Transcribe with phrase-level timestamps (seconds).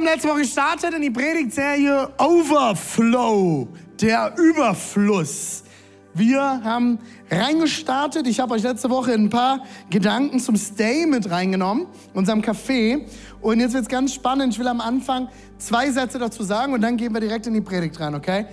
[0.00, 3.68] haben letzte Woche gestartet in die Predigtserie Overflow,
[4.00, 5.62] der Überfluss.
[6.14, 6.98] Wir haben
[7.30, 8.26] reingestartet.
[8.26, 13.04] Ich habe euch letzte Woche ein paar Gedanken zum Stay mit reingenommen, unserem Café.
[13.42, 14.54] Und jetzt wird es ganz spannend.
[14.54, 17.60] Ich will am Anfang zwei Sätze dazu sagen und dann gehen wir direkt in die
[17.60, 18.46] Predigt rein, okay?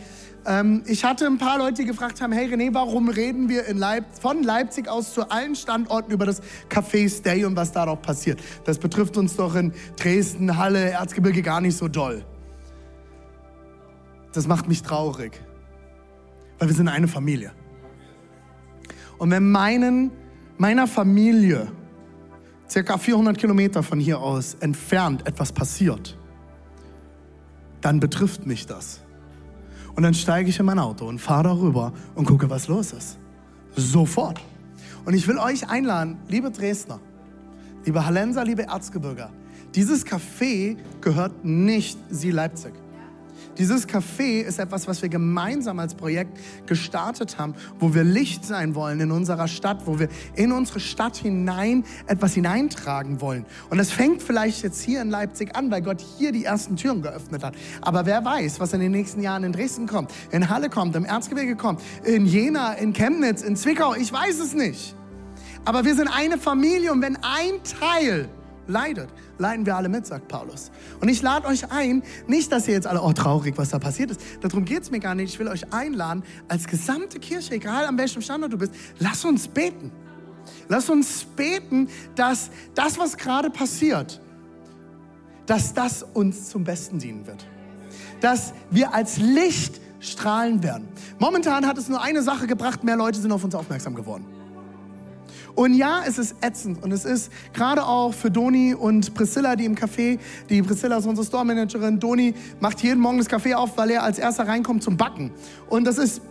[0.47, 4.05] Ähm, ich hatte ein paar Leute, die gefragt haben, hey René, warum reden wir Leip
[4.19, 8.41] von Leipzig aus zu allen Standorten über das Café Stay und was da doch passiert?
[8.63, 12.23] Das betrifft uns doch in Dresden, Halle, Erzgebirge gar nicht so doll.
[14.31, 15.33] Das macht mich traurig,
[16.59, 17.51] weil wir sind eine Familie.
[19.17, 20.11] Und wenn meinen,
[20.57, 21.67] meiner Familie
[22.69, 26.17] circa 400 Kilometer von hier aus entfernt etwas passiert,
[27.81, 29.01] dann betrifft mich das.
[29.97, 33.17] Und dann steige ich in mein Auto und fahre darüber und gucke, was los ist.
[33.75, 34.39] Sofort.
[35.05, 36.99] Und ich will euch einladen, liebe Dresdner,
[37.83, 39.31] liebe Hallenser, liebe Erzgebirger,
[39.73, 42.73] dieses Café gehört nicht Sie Leipzig.
[43.57, 48.75] Dieses Café ist etwas, was wir gemeinsam als Projekt gestartet haben, wo wir Licht sein
[48.75, 53.45] wollen in unserer Stadt, wo wir in unsere Stadt hinein etwas hineintragen wollen.
[53.69, 57.01] Und das fängt vielleicht jetzt hier in Leipzig an, weil Gott hier die ersten Türen
[57.01, 57.55] geöffnet hat.
[57.81, 61.05] Aber wer weiß, was in den nächsten Jahren in Dresden kommt, in Halle kommt, im
[61.05, 64.95] Erzgebirge kommt, in Jena, in Chemnitz, in Zwickau, ich weiß es nicht.
[65.65, 68.29] Aber wir sind eine Familie und wenn ein Teil
[68.67, 70.71] leidet, leiden wir alle mit, sagt Paulus.
[70.99, 74.11] Und ich lade euch ein, nicht, dass ihr jetzt alle, oh traurig, was da passiert
[74.11, 74.21] ist.
[74.41, 75.33] Darum geht es mir gar nicht.
[75.33, 79.47] Ich will euch einladen, als gesamte Kirche, egal an welchem Standort du bist, lass uns
[79.47, 79.91] beten.
[80.69, 84.21] Lass uns beten, dass das, was gerade passiert,
[85.45, 87.45] dass das uns zum Besten dienen wird.
[88.21, 90.87] Dass wir als Licht strahlen werden.
[91.19, 94.25] Momentan hat es nur eine Sache gebracht, mehr Leute sind auf uns aufmerksam geworden.
[95.57, 99.65] Und ja, es ist ätzend und es ist gerade auch für Doni und Priscilla, die
[99.65, 100.19] im Café,
[100.51, 104.19] die Priscilla ist unsere Store-Managerin, Doni macht jeden Morgen das Café auf, weil er als
[104.19, 105.31] erster reinkommt zum Backen.
[105.67, 106.21] Und das ist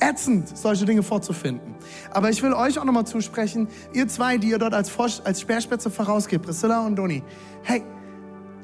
[0.00, 1.76] ätzend, solche Dinge vorzufinden.
[2.10, 5.40] Aber ich will euch auch nochmal zusprechen, ihr zwei, die ihr dort als, Vor als
[5.40, 7.22] Speerspitze vorausgeht, Priscilla und Doni,
[7.62, 7.84] hey,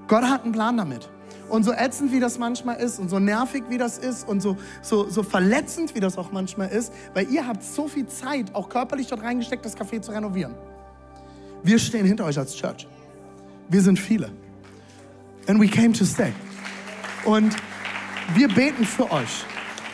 [0.09, 1.09] Gott hat einen Plan damit.
[1.51, 4.57] Und so ätzend wie das manchmal ist und so nervig wie das ist und so,
[4.83, 8.69] so, so verletzend wie das auch manchmal ist, weil ihr habt so viel Zeit, auch
[8.69, 10.55] körperlich dort reingesteckt, das Café zu renovieren.
[11.63, 12.87] Wir stehen hinter euch als Church.
[13.69, 14.31] Wir sind viele.
[15.49, 16.33] And we came to stay.
[17.25, 17.55] Und
[18.35, 19.45] wir beten für euch.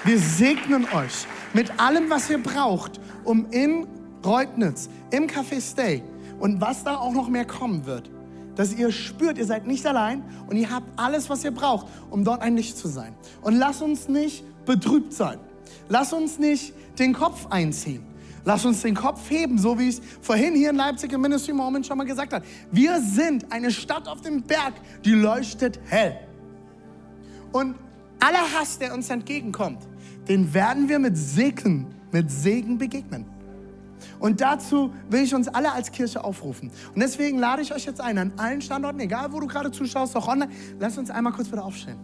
[0.05, 3.87] Wir segnen euch mit allem, was ihr braucht, um in
[4.25, 6.03] Reutnitz, im Café Stay
[6.39, 8.11] und was da auch noch mehr kommen wird,
[8.57, 12.25] dass ihr spürt, ihr seid nicht allein und ihr habt alles, was ihr braucht, um
[12.25, 13.15] dort ein Licht zu sein.
[13.43, 15.39] Und lasst uns nicht betrübt sein.
[15.89, 18.03] Lasst uns nicht den Kopf einziehen.
[18.45, 21.53] Lasst uns den Kopf heben, so wie ich es vorhin hier in Leipzig im Ministry
[21.53, 22.45] Moment schon mal gesagt habe.
[22.71, 24.75] Wir sind eine Stadt auf dem Berg,
[25.05, 26.17] die leuchtet hell.
[27.53, 27.75] Und
[28.21, 29.81] aller Hass, der uns entgegenkommt,
[30.29, 33.36] den werden wir mit Segen, mit Segen begegnen.
[34.19, 36.71] Und dazu will ich uns alle als Kirche aufrufen.
[36.95, 40.17] Und deswegen lade ich euch jetzt ein, an allen Standorten, egal wo du gerade zuschaust,
[40.17, 41.99] auch online, lass uns einmal kurz wieder aufstehen.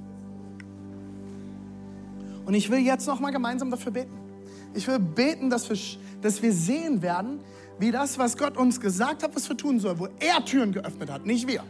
[2.44, 4.12] Und ich will jetzt noch mal gemeinsam dafür beten.
[4.74, 5.78] Ich will beten, dass wir,
[6.20, 7.40] dass wir sehen werden,
[7.78, 11.10] wie das, was Gott uns gesagt hat, was wir tun sollen, wo er Türen geöffnet
[11.10, 11.62] hat, nicht wir.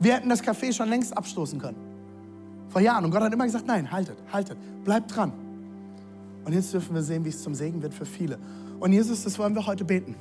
[0.00, 1.76] Wir hätten das Café schon längst abstoßen können.
[2.68, 3.04] Vor Jahren.
[3.04, 5.32] Und Gott hat immer gesagt, nein, haltet, haltet, bleibt dran.
[6.44, 8.38] Und jetzt dürfen wir sehen, wie es zum Segen wird für viele.
[8.80, 10.16] Und Jesus, das wollen wir heute beten.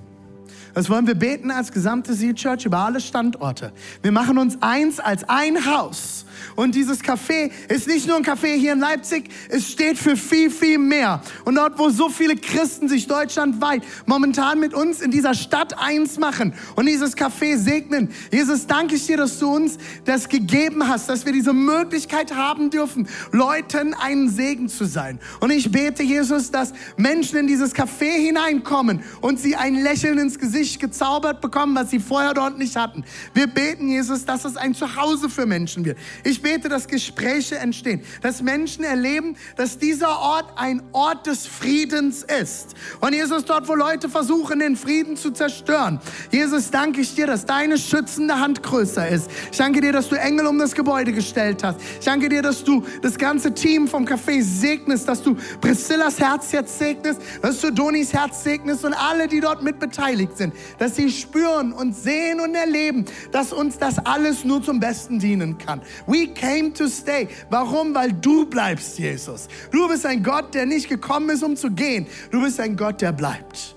[0.74, 3.72] Das wollen wir beten als gesamte Sea Church über alle Standorte.
[4.02, 6.25] Wir machen uns eins als ein Haus.
[6.56, 10.50] Und dieses Café ist nicht nur ein Café hier in Leipzig, es steht für viel,
[10.50, 11.22] viel mehr.
[11.46, 16.20] Und dort, wo so viele Christen sich deutschlandweit momentan mit uns in dieser Stadt eins
[16.20, 18.09] machen und dieses Café segnen.
[18.32, 22.70] Jesus, danke ich dir, dass du uns das gegeben hast, dass wir diese Möglichkeit haben
[22.70, 25.20] dürfen, Leuten einen Segen zu sein.
[25.40, 30.40] Und ich bete, Jesus, dass Menschen in dieses Café hineinkommen und sie ein Lächeln ins
[30.40, 33.03] Gesicht gezaubert bekommen, was sie vorher dort nicht hatten.
[33.34, 35.97] Wir beten, Jesus, dass es ein Zuhause für Menschen wird.
[36.29, 42.23] Ich bete, dass Gespräche entstehen, dass Menschen erleben, dass dieser Ort ein Ort des Friedens
[42.23, 42.76] ist.
[42.99, 45.99] Und Jesus, dort, wo Leute versuchen, den Frieden zu zerstören.
[46.31, 49.28] Jesus, danke ich dir, dass deine schützende Hand größer ist.
[49.52, 51.79] Ich danke dir, dass du Engel um das Gebäude gestellt hast.
[51.99, 56.52] Ich danke dir, dass du das ganze Team vom Café segnest, dass du Priscillas Herz
[56.52, 60.96] jetzt segnest, dass du Donis Herz segnest und alle, die dort mit beteiligt sind, dass
[60.96, 65.82] sie spüren und sehen und erleben, dass uns das alles nur zum Besten dienen kann.
[66.05, 67.28] We came to stay.
[67.50, 67.94] Warum?
[67.94, 69.48] Weil du bleibst, Jesus.
[69.72, 72.08] Du bist ein Gott, der nicht gekommen ist, um zu gehen.
[72.32, 73.76] Du bist ein Gott, der bleibt.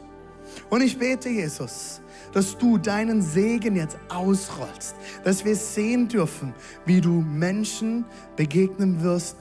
[0.71, 2.01] Und ich bete, Jesus,
[2.33, 6.55] dass du deinen Segen jetzt ausrollst, dass wir sehen dürfen,
[6.87, 8.05] wie du Menschen
[8.37, 9.37] begegnen wirst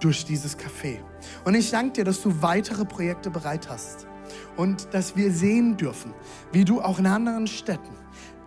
[0.00, 0.98] durch dieses Café.
[1.44, 4.06] Und ich danke dir, dass du weitere Projekte bereit hast
[4.56, 6.14] und dass wir sehen dürfen,
[6.52, 7.99] wie du auch in anderen Städten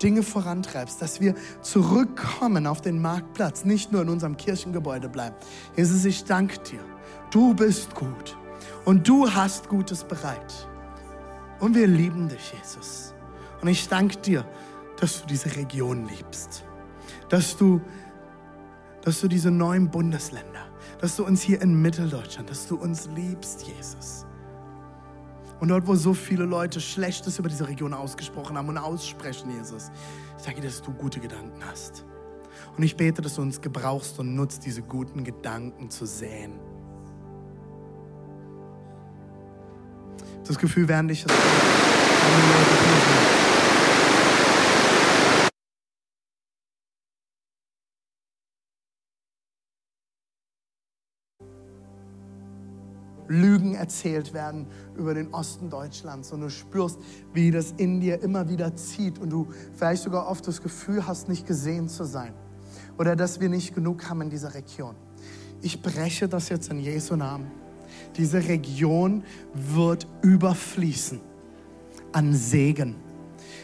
[0.03, 5.35] Dinge vorantreibst, dass wir zurückkommen auf den Marktplatz, nicht nur in unserem Kirchengebäude bleiben.
[5.77, 6.79] Jesus, ich danke dir.
[7.31, 8.37] Du bist gut
[8.85, 10.67] und du hast Gutes bereit.
[11.59, 13.13] Und wir lieben dich, Jesus.
[13.61, 14.45] Und ich danke dir,
[14.99, 16.65] dass du diese Region liebst,
[17.29, 17.81] dass du,
[19.01, 20.67] dass du diese neuen Bundesländer,
[20.99, 24.25] dass du uns hier in Mitteldeutschland, dass du uns liebst, Jesus.
[25.63, 29.91] Und dort, wo so viele Leute Schlechtes über diese Region ausgesprochen haben und aussprechen, Jesus,
[30.37, 32.03] ich danke dir, dass du gute Gedanken hast.
[32.75, 36.59] Und ich bete, dass du uns gebrauchst und nutzt, diese guten Gedanken zu säen.
[40.45, 41.33] Das Gefühl, während ich das.
[53.63, 56.99] Lügen erzählt werden über den Osten Deutschlands und du spürst,
[57.33, 61.29] wie das in dir immer wieder zieht und du vielleicht sogar oft das Gefühl hast,
[61.29, 62.33] nicht gesehen zu sein
[62.97, 64.95] oder dass wir nicht genug haben in dieser Region.
[65.61, 67.49] Ich breche das jetzt in Jesu Namen.
[68.17, 69.23] Diese Region
[69.53, 71.21] wird überfließen
[72.11, 72.95] an Segen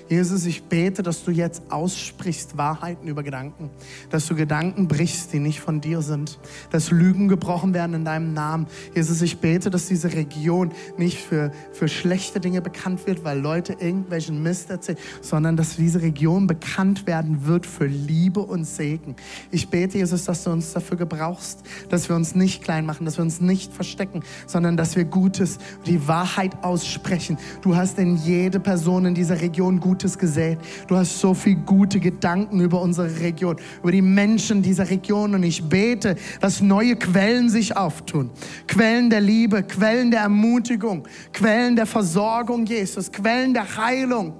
[0.09, 3.69] Jesus, ich bete, dass du jetzt aussprichst Wahrheiten über Gedanken,
[4.09, 6.39] dass du Gedanken brichst, die nicht von dir sind,
[6.71, 8.65] dass Lügen gebrochen werden in deinem Namen.
[8.95, 13.73] Jesus, ich bete, dass diese Region nicht für, für schlechte Dinge bekannt wird, weil Leute
[13.73, 19.15] irgendwelchen Mist erzählen, sondern dass diese Region bekannt werden wird für Liebe und Segen.
[19.51, 23.19] Ich bete, Jesus, dass du uns dafür gebrauchst, dass wir uns nicht klein machen, dass
[23.19, 27.37] wir uns nicht verstecken, sondern dass wir Gutes, die Wahrheit aussprechen.
[27.61, 30.59] Du hast in jede Person in dieser Region gut Gutes gesät.
[30.87, 35.35] Du hast so viel gute Gedanken über unsere Region, über die Menschen dieser Region.
[35.35, 38.29] Und ich bete, dass neue Quellen sich auftun.
[38.65, 44.35] Quellen der Liebe, Quellen der Ermutigung, Quellen der Versorgung, Jesus, Quellen der Heilung.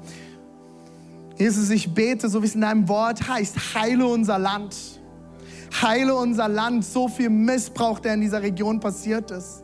[1.37, 4.77] Jesus, ich bete, so wie es in deinem Wort heißt, heile unser Land.
[5.81, 6.85] Heile unser Land.
[6.85, 9.61] So viel Missbrauch, der in dieser Region passiert ist.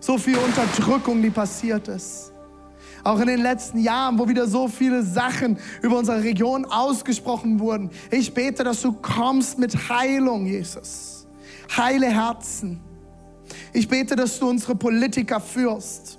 [0.00, 2.32] So viel Unterdrückung, die passiert ist.
[3.06, 7.88] Auch in den letzten Jahren, wo wieder so viele Sachen über unsere Region ausgesprochen wurden.
[8.10, 11.24] Ich bete, dass du kommst mit Heilung, Jesus.
[11.76, 12.80] Heile Herzen.
[13.72, 16.18] Ich bete, dass du unsere Politiker führst.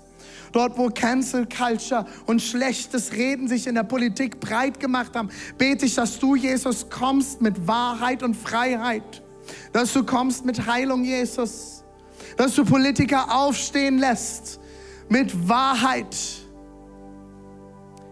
[0.54, 5.88] Dort, wo Cancel Culture und schlechtes Reden sich in der Politik breit gemacht haben, bete
[5.88, 9.22] ich, dass du, Jesus, kommst mit Wahrheit und Freiheit.
[9.74, 11.84] Dass du kommst mit Heilung, Jesus.
[12.38, 14.62] Dass du Politiker aufstehen lässt
[15.10, 16.16] mit Wahrheit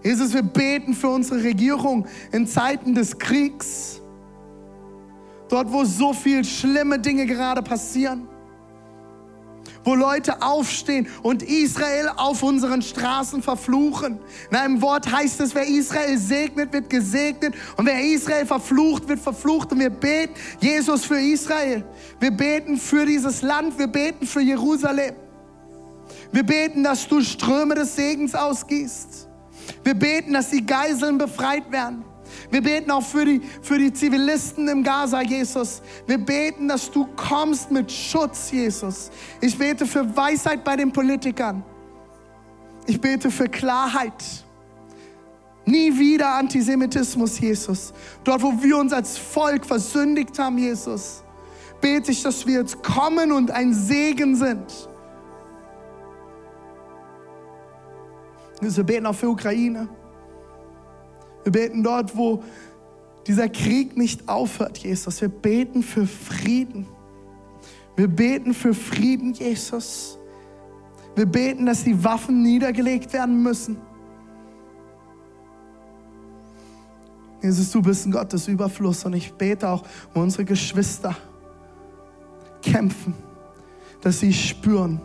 [0.06, 4.00] Jesus, wir beten für unsere Regierung in Zeiten des Kriegs.
[5.50, 8.28] Dort, wo so viele schlimme Dinge gerade passieren.
[9.84, 14.20] Wo Leute aufstehen und Israel auf unseren Straßen verfluchen.
[14.52, 17.56] In einem Wort heißt es, wer Israel segnet, wird gesegnet.
[17.76, 19.72] Und wer Israel verflucht, wird verflucht.
[19.72, 21.84] Und wir beten, Jesus, für Israel.
[22.20, 23.80] Wir beten für dieses Land.
[23.80, 25.16] Wir beten für Jerusalem.
[26.32, 29.30] Wir beten, dass du Ströme des Segens ausgießt.
[29.84, 32.04] Wir beten, dass die Geiseln befreit werden.
[32.50, 35.82] Wir beten auch für die, für die Zivilisten im Gaza, Jesus.
[36.08, 39.12] Wir beten, dass du kommst mit Schutz, Jesus.
[39.42, 41.64] Ich bete für Weisheit bei den Politikern.
[42.88, 44.24] Ich bete für Klarheit.
[45.66, 47.94] Nie wieder Antisemitismus, Jesus.
[48.24, 51.24] Dort, wo wir uns als Volk versündigt haben, Jesus,
[51.82, 54.90] bete ich, dass wir jetzt kommen und ein Segen sind.
[58.74, 59.88] Wir beten auch für Ukraine.
[61.44, 62.44] Wir beten dort, wo
[63.28, 65.22] dieser Krieg nicht aufhört, Jesus.
[65.22, 66.88] Wir beten für Frieden.
[67.96, 70.18] Wir beten für Frieden, Jesus.
[71.16, 73.78] Wir beten, dass die Waffen niedergelegt werden müssen.
[77.42, 81.16] Jesus, du bist ein Gott des Überflusses und ich bete auch um unsere Geschwister,
[82.62, 83.14] kämpfen,
[84.02, 85.00] dass sie spüren,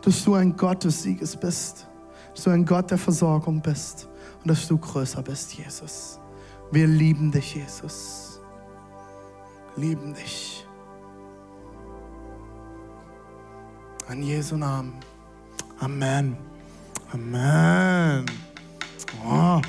[0.00, 1.86] dass du ein Gott des Sieges bist,
[2.34, 4.08] dass du ein Gott der Versorgung bist
[4.40, 6.18] und dass du größer bist, Jesus.
[6.70, 8.40] Wir lieben dich, Jesus.
[9.76, 10.66] Lieben dich.
[14.10, 14.94] In Jesu Namen.
[15.80, 16.36] Amen.
[17.12, 18.26] Amen.
[19.24, 19.60] Oh.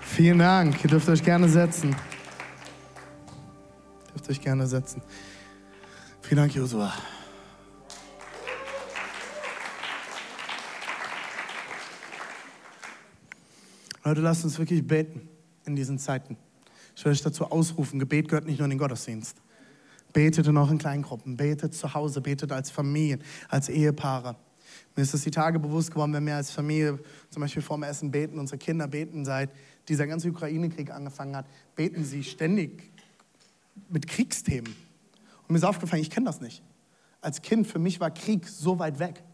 [0.00, 0.82] Vielen Dank.
[0.82, 1.90] Ihr dürft euch gerne setzen.
[1.90, 5.02] Ihr dürft euch gerne setzen.
[6.22, 6.92] Vielen Dank, Josua.
[14.06, 15.28] Leute, lasst uns wirklich beten
[15.64, 16.36] in diesen Zeiten.
[16.94, 19.42] Ich will euch dazu ausrufen, Gebet gehört nicht nur in den Gottesdienst.
[20.12, 24.36] Betet in Kleingruppen, betet zu Hause, betet als Familien, als Ehepaare.
[24.94, 28.12] Mir ist es die Tage bewusst geworden, wenn wir als Familie zum Beispiel vorm Essen
[28.12, 29.50] beten, unsere Kinder beten, seit
[29.88, 32.92] dieser ganze Ukraine-Krieg angefangen hat, beten sie ständig
[33.88, 34.72] mit Kriegsthemen.
[35.42, 36.62] Und mir ist aufgefallen, ich kenne das nicht.
[37.20, 39.24] Als Kind, für mich war Krieg so weit weg.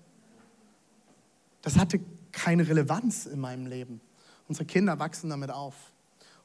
[1.60, 2.00] Das hatte
[2.32, 4.00] keine Relevanz in meinem Leben.
[4.52, 5.74] Unsere Kinder wachsen damit auf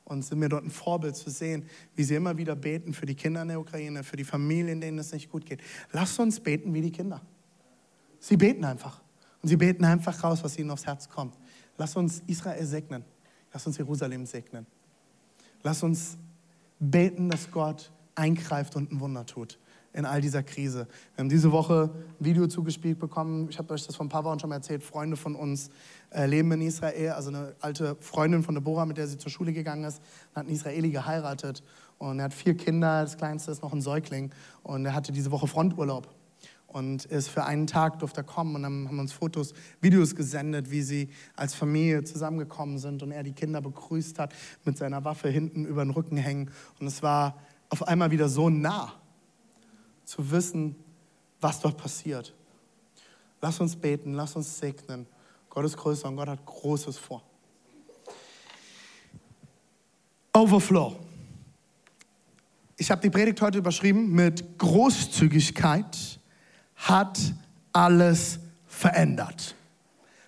[0.05, 3.15] und sind mir dort ein Vorbild zu sehen, wie sie immer wieder beten für die
[3.15, 5.59] Kinder in der Ukraine, für die Familien, denen es nicht gut geht.
[5.91, 7.19] Lasst uns beten wie die Kinder.
[8.21, 9.01] Sie beten einfach.
[9.41, 11.37] Und sie beten einfach raus, was ihnen aufs Herz kommt.
[11.77, 13.03] Lass uns Israel segnen.
[13.51, 14.65] Lass uns Jerusalem segnen.
[15.63, 16.17] Lass uns
[16.79, 19.59] beten, dass Gott eingreift und ein Wunder tut
[19.97, 20.87] in all dieser Krise.
[21.15, 23.47] Wir haben diese Woche ein Video zugespielt bekommen.
[23.49, 24.83] Ich habe euch das vor ein paar Wochen schon mal erzählt.
[24.83, 25.71] Freunde von uns
[26.13, 27.11] leben in Israel.
[27.11, 30.01] Also eine alte Freundin von Deborah, mit der sie zur Schule gegangen ist,
[30.33, 31.63] hat einen Israeli geheiratet.
[31.97, 33.01] Und er hat vier Kinder.
[33.01, 34.31] Das kleinste ist noch ein Säugling.
[34.63, 36.13] Und er hatte diese Woche Fronturlaub.
[36.67, 40.69] Und ist für einen Tag durfte er kommen und dann haben uns Fotos, Videos gesendet,
[40.69, 44.35] wie sie als Familie zusammengekommen sind und er die Kinder begrüßt hat
[44.65, 46.51] mit seiner Waffe hinten über den Rücken hängen.
[46.79, 47.37] Und es war
[47.69, 48.93] auf einmal wieder so nah
[50.03, 50.75] zu wissen,
[51.39, 52.35] was dort passiert.
[53.41, 55.07] Lass uns beten, lass uns segnen.
[55.57, 57.23] Gott ist größer und Gott hat Großes vor.
[60.31, 60.99] Overflow.
[62.75, 66.19] Ich habe die Predigt heute überschrieben mit Großzügigkeit
[66.75, 67.19] hat
[67.73, 68.37] alles
[68.67, 69.55] verändert.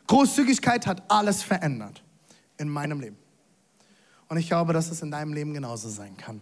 [0.08, 2.02] Großzügigkeit hat alles verändert
[2.58, 3.19] in meinem Leben.
[4.30, 6.42] Und ich glaube, dass es in deinem Leben genauso sein kann.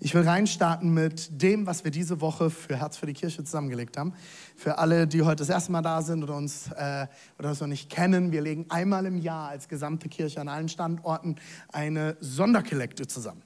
[0.00, 3.98] Ich will reinstarten mit dem, was wir diese Woche für Herz für die Kirche zusammengelegt
[3.98, 4.14] haben.
[4.56, 7.06] Für alle, die heute das erste Mal da sind oder uns äh,
[7.38, 10.70] oder uns noch nicht kennen, wir legen einmal im Jahr als gesamte Kirche an allen
[10.70, 11.36] Standorten
[11.70, 13.42] eine Sonderkollekte zusammen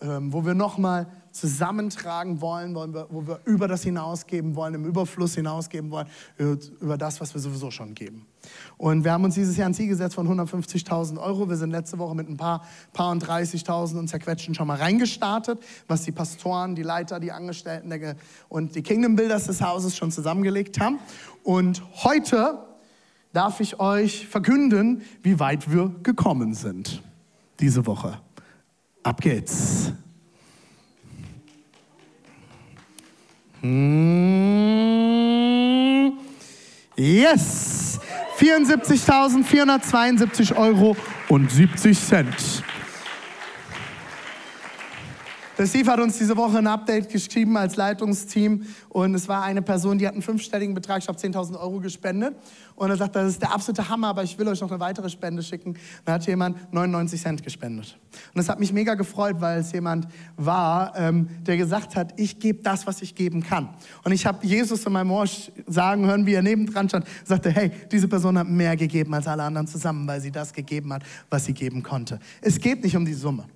[0.00, 4.84] ähm, wo wir nochmal zusammentragen wollen, wollen wir, wo wir über das hinausgeben wollen, im
[4.84, 6.06] Überfluss hinausgeben wollen,
[6.38, 8.26] über das, was wir sowieso schon geben.
[8.78, 11.48] Und wir haben uns dieses Jahr ein Ziel gesetzt von 150.000 Euro.
[11.48, 15.58] Wir sind letzte Woche mit ein paar, paar und 30.000 und zerquetschen schon mal reingestartet,
[15.88, 17.92] was die Pastoren, die Leiter, die Angestellten
[18.48, 20.98] und die Kingdom Builders des Hauses schon zusammengelegt haben.
[21.42, 22.58] Und heute
[23.32, 27.02] darf ich euch verkünden, wie weit wir gekommen sind
[27.60, 28.18] diese Woche.
[29.06, 29.92] Ab geht's.
[33.60, 36.14] Hm.
[36.96, 38.00] Yes!
[38.36, 40.96] 74.472 Euro
[41.28, 42.64] und 70 Cent.
[45.58, 49.62] Der Steve hat uns diese Woche ein Update geschrieben als Leitungsteam und es war eine
[49.62, 52.36] Person, die hat einen fünfstelligen Betrag, ich glaube 10.000 Euro gespendet
[52.74, 55.08] und er sagt, das ist der absolute Hammer, aber ich will euch noch eine weitere
[55.08, 55.78] Spende schicken.
[56.04, 57.98] Da hat jemand 99 Cent gespendet.
[58.34, 62.38] Und das hat mich mega gefreut, weil es jemand war, ähm, der gesagt hat, ich
[62.38, 63.70] gebe das, was ich geben kann.
[64.04, 65.26] Und ich habe Jesus in meinem Ohr
[65.66, 69.44] sagen hören, wie er nebendran stand, sagte, hey, diese Person hat mehr gegeben als alle
[69.44, 72.20] anderen zusammen, weil sie das gegeben hat, was sie geben konnte.
[72.42, 73.46] Es geht nicht um die Summe.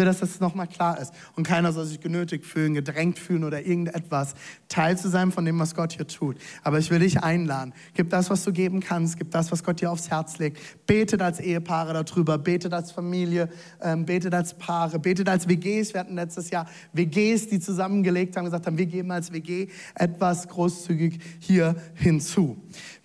[0.00, 1.12] Will, dass das nochmal klar ist.
[1.36, 4.32] Und keiner soll sich genötigt fühlen, gedrängt fühlen oder irgendetwas,
[4.66, 6.38] Teil zu sein von dem, was Gott hier tut.
[6.62, 7.74] Aber ich will dich einladen.
[7.92, 9.18] Gib das, was du geben kannst.
[9.18, 10.58] Gib das, was Gott dir aufs Herz legt.
[10.86, 12.38] Betet als Ehepaare darüber.
[12.38, 13.50] Betet als Familie.
[13.82, 14.98] Ähm, betet als Paare.
[14.98, 15.92] Betet als WGs.
[15.92, 20.48] Wir hatten letztes Jahr WGs, die zusammengelegt haben, gesagt haben, wir geben als WG etwas
[20.48, 22.56] großzügig hier hinzu.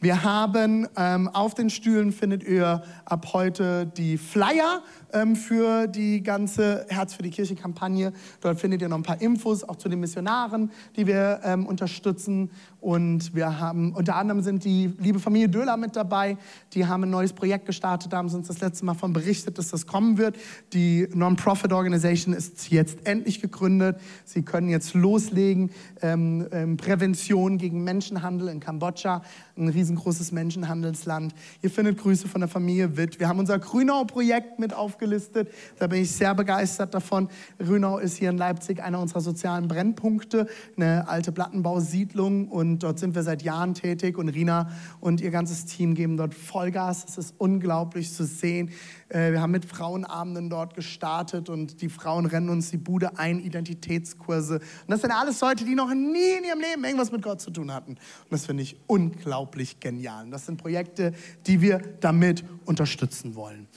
[0.05, 6.21] Wir haben ähm, auf den Stühlen findet ihr ab heute die Flyer ähm, für die
[6.21, 8.13] ganze Herz für die Kirche Kampagne.
[8.39, 12.51] Dort findet ihr noch ein paar Infos auch zu den Missionaren, die wir ähm, unterstützen.
[12.85, 16.37] Und wir haben unter anderem sind die liebe Familie Döhler mit dabei.
[16.73, 19.57] Die haben ein neues Projekt gestartet, da haben sie uns das letzte Mal von berichtet,
[19.57, 20.37] dass das kommen wird.
[20.71, 23.99] Die Non-Profit Organization ist jetzt endlich gegründet.
[24.23, 25.71] Sie können jetzt loslegen.
[26.03, 29.23] Ähm, ähm, Prävention gegen Menschenhandel in Kambodscha,
[29.57, 31.33] ein riesengroßes Menschenhandelsland.
[31.63, 33.19] Ihr findet Grüße von der Familie Witt.
[33.19, 35.49] Wir haben unser Grünau-Projekt mit aufgelistet.
[35.79, 37.29] Da bin ich sehr begeistert davon.
[37.59, 40.45] Rünau ist hier in Leipzig einer unserer sozialen Brennpunkte,
[40.77, 45.65] eine alte Plattenbausiedlung und dort sind wir seit Jahren tätig und Rina und ihr ganzes
[45.65, 47.05] Team geben dort Vollgas.
[47.07, 48.71] Es ist unglaublich zu sehen.
[49.09, 53.39] Äh, wir haben mit Frauenabenden dort gestartet und die Frauen rennen uns die Bude ein,
[53.39, 54.55] Identitätskurse.
[54.55, 57.51] Und das sind alles Leute, die noch nie in ihrem Leben irgendwas mit Gott zu
[57.51, 57.91] tun hatten.
[57.91, 60.25] Und das finde ich unglaublich genial.
[60.25, 61.13] Und das sind Projekte,
[61.47, 63.67] die wir damit unterstützen wollen.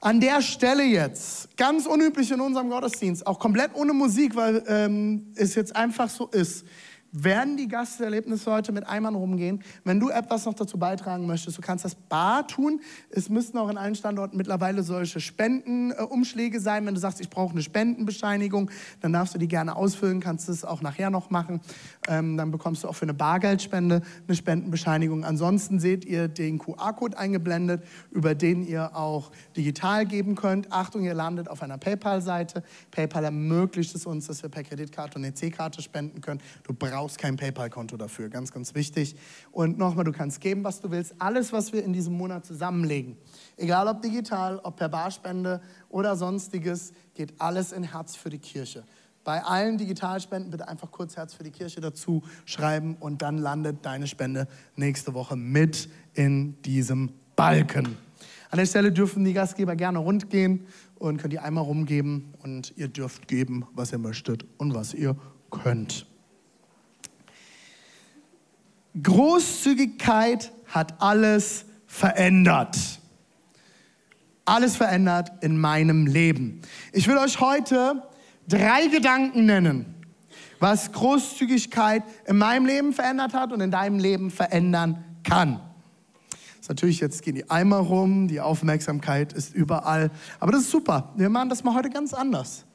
[0.00, 5.32] An der Stelle jetzt, ganz unüblich in unserem Gottesdienst, auch komplett ohne Musik, weil ähm,
[5.34, 6.64] es jetzt einfach so ist,
[7.12, 9.62] werden die Gasterlebnisse heute mit Eimern rumgehen.
[9.84, 12.80] Wenn du etwas noch dazu beitragen möchtest, du kannst das bar tun.
[13.10, 16.84] Es müssten auch in allen Standorten mittlerweile solche Spendenumschläge sein.
[16.86, 20.64] Wenn du sagst, ich brauche eine Spendenbescheinigung, dann darfst du die gerne ausfüllen, kannst es
[20.64, 21.60] auch nachher noch machen.
[22.08, 25.24] Ähm, dann bekommst du auch für eine Bargeldspende eine Spendenbescheinigung.
[25.24, 30.72] Ansonsten seht ihr den QR-Code eingeblendet, über den ihr auch digital geben könnt.
[30.72, 32.62] Achtung, ihr landet auf einer PayPal-Seite.
[32.90, 36.40] PayPal ermöglicht es uns, dass wir per Kreditkarte und EC-Karte spenden können.
[36.64, 39.14] Du brauchst brauchst kein PayPal-Konto dafür, ganz, ganz wichtig.
[39.52, 41.14] Und nochmal, du kannst geben, was du willst.
[41.20, 43.16] Alles, was wir in diesem Monat zusammenlegen,
[43.56, 48.82] egal ob digital, ob per Barspende oder sonstiges, geht alles in Herz für die Kirche.
[49.22, 53.86] Bei allen Digitalspenden bitte einfach kurz Herz für die Kirche dazu schreiben und dann landet
[53.86, 57.96] deine Spende nächste Woche mit in diesem Balken.
[58.50, 62.72] An der Stelle dürfen die Gastgeber gerne rund gehen und könnt ihr einmal rumgeben und
[62.76, 65.14] ihr dürft geben, was ihr möchtet und was ihr
[65.52, 66.08] könnt.
[69.02, 72.76] Großzügigkeit hat alles verändert.
[74.44, 76.62] Alles verändert in meinem Leben.
[76.92, 78.02] Ich will euch heute
[78.48, 79.94] drei Gedanken nennen,
[80.58, 85.60] was Großzügigkeit in meinem Leben verändert hat und in deinem Leben verändern kann.
[86.68, 90.10] Natürlich, jetzt gehen die Eimer rum, die Aufmerksamkeit ist überall.
[90.38, 91.14] Aber das ist super.
[91.16, 92.66] Wir machen das mal heute ganz anders.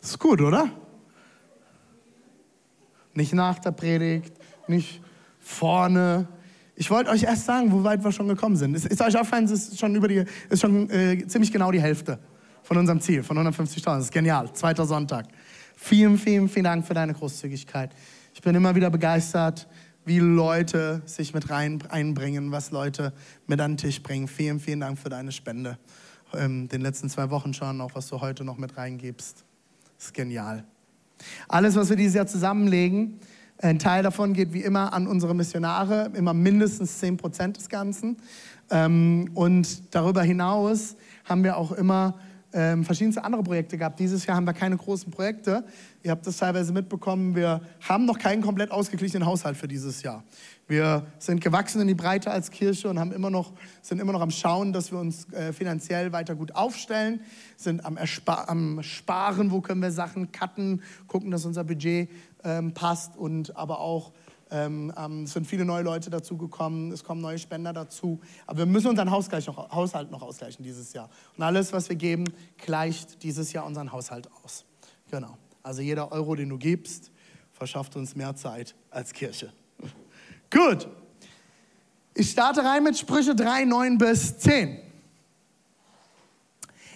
[0.00, 0.70] Ist gut, oder?
[3.12, 4.37] Nicht nach der Predigt,
[4.68, 5.00] nicht
[5.38, 6.28] vorne.
[6.74, 8.74] Ich wollte euch erst sagen, wo weit wir schon gekommen sind.
[8.74, 11.80] Ist, ist euch aufgefallen, es ist schon, über die, ist schon äh, ziemlich genau die
[11.80, 12.18] Hälfte
[12.62, 13.84] von unserem Ziel, von 150.000.
[13.84, 14.52] Das ist genial.
[14.52, 15.26] Zweiter Sonntag.
[15.76, 17.94] Vielen, vielen, vielen Dank für deine Großzügigkeit.
[18.34, 19.68] Ich bin immer wieder begeistert,
[20.04, 23.12] wie Leute sich mit rein einbringen, was Leute
[23.46, 24.26] mit an den Tisch bringen.
[24.28, 25.78] Vielen, vielen Dank für deine Spende.
[26.34, 29.44] Ähm, den letzten zwei Wochen schon, auch was du heute noch mit reingibst.
[29.96, 30.64] Das ist genial.
[31.48, 33.18] Alles, was wir dieses Jahr zusammenlegen,
[33.60, 38.16] ein Teil davon geht wie immer an unsere Missionare, immer mindestens 10 Prozent des Ganzen.
[38.70, 42.14] Ähm, und darüber hinaus haben wir auch immer
[42.58, 44.00] ähm, verschiedenste andere Projekte gehabt.
[44.00, 45.64] Dieses Jahr haben wir keine großen Projekte.
[46.02, 47.36] Ihr habt das teilweise mitbekommen.
[47.36, 50.24] Wir haben noch keinen komplett ausgeglichenen Haushalt für dieses Jahr.
[50.66, 54.20] Wir sind gewachsen in die Breite als Kirche und haben immer noch, sind immer noch
[54.20, 57.20] am Schauen, dass wir uns äh, finanziell weiter gut aufstellen,
[57.56, 62.10] sind am, am Sparen, wo können wir Sachen cutten, gucken, dass unser Budget
[62.42, 64.12] ähm, passt und aber auch
[64.50, 68.20] ähm, ähm, es sind viele neue Leute dazugekommen, es kommen neue Spender dazu.
[68.46, 71.10] Aber wir müssen unseren Haushalt noch, Haushalt noch ausgleichen dieses Jahr.
[71.36, 72.24] Und alles, was wir geben,
[72.56, 74.64] gleicht dieses Jahr unseren Haushalt aus.
[75.10, 75.36] Genau.
[75.62, 77.10] Also jeder Euro, den du gibst,
[77.52, 79.52] verschafft uns mehr Zeit als Kirche.
[80.50, 80.88] Gut.
[82.14, 84.78] Ich starte rein mit Sprüche 3, 9 bis 10.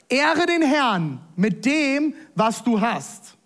[0.08, 3.36] Ehre den Herrn mit dem, was du hast.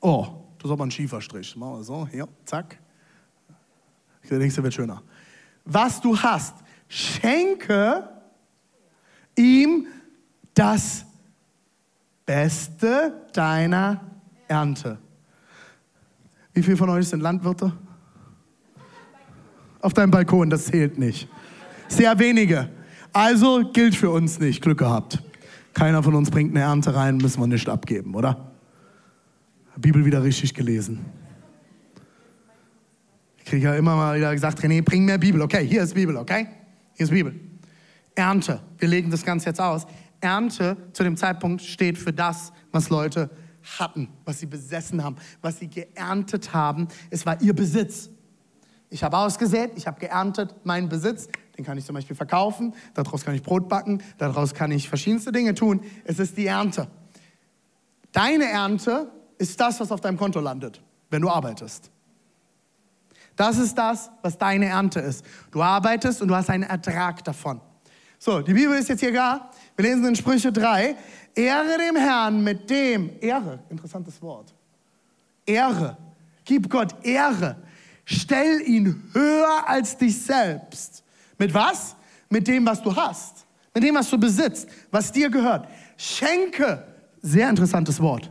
[0.00, 0.26] Oh,
[0.58, 1.56] das ist aber ein schiefer Strich.
[1.56, 2.79] Machen wir so, hier, zack.
[4.28, 5.02] Der nächste wird schöner.
[5.64, 6.54] Was du hast,
[6.88, 8.08] schenke
[9.36, 9.86] ihm
[10.54, 11.04] das
[12.26, 14.00] Beste deiner
[14.46, 14.98] Ernte.
[16.52, 17.72] Wie viele von euch sind Landwirte?
[19.80, 21.28] Auf deinem Balkon, das zählt nicht.
[21.88, 22.68] Sehr wenige.
[23.12, 24.60] Also gilt für uns nicht.
[24.62, 25.22] Glück gehabt.
[25.72, 28.50] Keiner von uns bringt eine Ernte rein, müssen wir nicht abgeben, oder?
[29.76, 31.04] Bibel wieder richtig gelesen.
[33.50, 35.42] Kriege ja immer mal wieder gesagt, René, bring mehr Bibel.
[35.42, 36.46] Okay, hier ist Bibel, okay?
[36.94, 37.34] Hier ist Bibel.
[38.14, 38.60] Ernte.
[38.78, 39.88] Wir legen das Ganze jetzt aus.
[40.20, 43.28] Ernte zu dem Zeitpunkt steht für das, was Leute
[43.76, 46.86] hatten, was sie besessen haben, was sie geerntet haben.
[47.10, 48.10] Es war ihr Besitz.
[48.88, 51.26] Ich habe ausgesät, ich habe geerntet, meinen Besitz,
[51.58, 55.32] den kann ich zum Beispiel verkaufen, daraus kann ich Brot backen, daraus kann ich verschiedenste
[55.32, 55.80] Dinge tun.
[56.04, 56.86] Es ist die Ernte.
[58.12, 61.90] Deine Ernte ist das, was auf deinem Konto landet, wenn du arbeitest.
[63.40, 65.24] Das ist das, was deine Ernte ist.
[65.50, 67.58] Du arbeitest und du hast einen Ertrag davon.
[68.18, 69.50] So, die Bibel ist jetzt hier gar.
[69.76, 70.94] Wir lesen in Sprüche 3.
[71.34, 74.52] Ehre dem Herrn mit dem, Ehre, interessantes Wort.
[75.46, 75.96] Ehre.
[76.44, 77.56] Gib Gott Ehre.
[78.04, 81.02] Stell ihn höher als dich selbst.
[81.38, 81.96] Mit was?
[82.28, 83.46] Mit dem, was du hast.
[83.72, 85.66] Mit dem, was du besitzt, was dir gehört.
[85.96, 86.86] Schenke
[87.22, 88.30] Sehr interessantes Wort.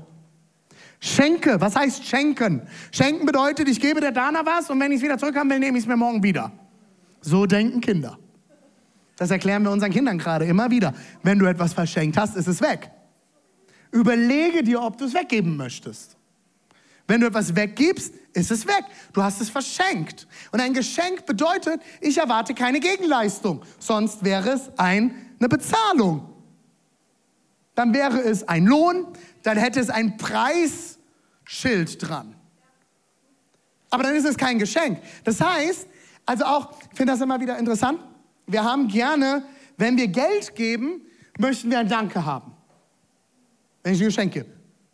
[0.99, 2.61] Schenke, was heißt schenken?
[2.91, 5.77] Schenken bedeutet, ich gebe der Dana was und wenn ich es wieder zurückhaben will, nehme
[5.77, 6.51] ich es mir morgen wieder.
[7.21, 8.17] So denken Kinder.
[9.15, 10.93] Das erklären wir unseren Kindern gerade immer wieder.
[11.23, 12.91] Wenn du etwas verschenkt hast, ist es weg.
[13.91, 16.15] Überlege dir, ob du es weggeben möchtest.
[17.07, 18.83] Wenn du etwas weggibst, ist es weg.
[19.13, 20.27] Du hast es verschenkt.
[20.51, 23.63] Und ein Geschenk bedeutet, ich erwarte keine Gegenleistung.
[23.79, 26.28] Sonst wäre es ein, eine Bezahlung.
[27.79, 29.07] Dann wäre es ein Lohn,
[29.41, 32.35] dann hätte es ein Preisschild dran.
[33.89, 34.99] Aber dann ist es kein Geschenk.
[35.23, 35.87] Das heißt,
[36.25, 38.01] also auch, ich finde das immer wieder interessant,
[38.47, 39.45] wir haben gerne,
[39.77, 41.03] wenn wir Geld geben,
[41.37, 42.51] möchten wir ein Danke haben.
[43.81, 44.49] Wenn ich ein Geschenk gebe.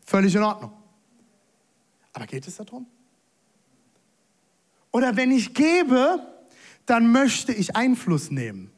[0.05, 0.71] Völlig in Ordnung.
[2.13, 2.85] Aber geht es darum?
[4.91, 6.19] Oder wenn ich gebe,
[6.85, 8.69] dann möchte ich Einfluss nehmen.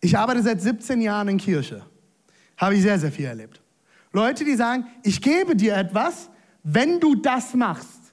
[0.00, 1.84] Ich arbeite seit 17 Jahren in Kirche.
[2.60, 3.62] Habe ich sehr, sehr viel erlebt.
[4.12, 6.28] Leute, die sagen, ich gebe dir etwas,
[6.62, 8.12] wenn du das machst.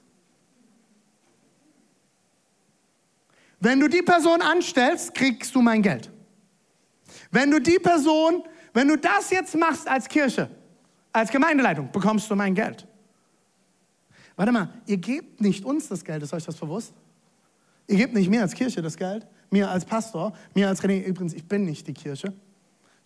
[3.60, 6.10] Wenn du die Person anstellst, kriegst du mein Geld.
[7.30, 10.48] Wenn du die Person, wenn du das jetzt machst als Kirche,
[11.12, 12.86] als Gemeindeleitung, bekommst du mein Geld.
[14.36, 16.94] Warte mal, ihr gebt nicht uns das Geld, ist euch das bewusst?
[17.86, 21.02] Ihr gebt nicht mir als Kirche das Geld, mir als Pastor, mir als René.
[21.02, 22.32] Übrigens, ich bin nicht die Kirche.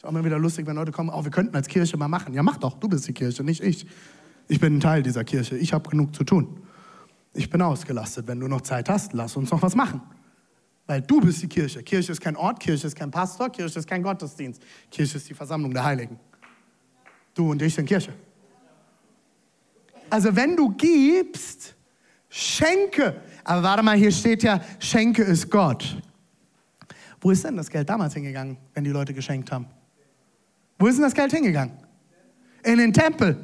[0.03, 2.35] Ist auch immer wieder lustig, wenn Leute kommen, oh, wir könnten als Kirche mal machen.
[2.35, 3.87] Ja, mach doch, du bist die Kirche, nicht ich.
[4.49, 5.57] Ich bin ein Teil dieser Kirche.
[5.57, 6.61] Ich habe genug zu tun.
[7.35, 8.27] Ich bin ausgelastet.
[8.27, 10.01] Wenn du noch Zeit hast, lass uns noch was machen.
[10.88, 11.85] Weil du bist die Kirche.
[11.85, 14.61] Kirche ist kein Ort, Kirche ist kein Pastor, Kirche ist kein Gottesdienst.
[14.91, 16.19] Kirche ist die Versammlung der Heiligen.
[17.33, 18.12] Du und ich sind Kirche.
[20.11, 21.77] Also wenn du gibst,
[22.29, 23.23] schenke.
[23.45, 25.97] Aber warte mal, hier steht ja, schenke ist Gott.
[27.21, 29.69] Wo ist denn das Geld damals hingegangen, wenn die Leute geschenkt haben?
[30.83, 31.77] Wo ist denn das Geld hingegangen?
[32.64, 33.37] In den Tempel.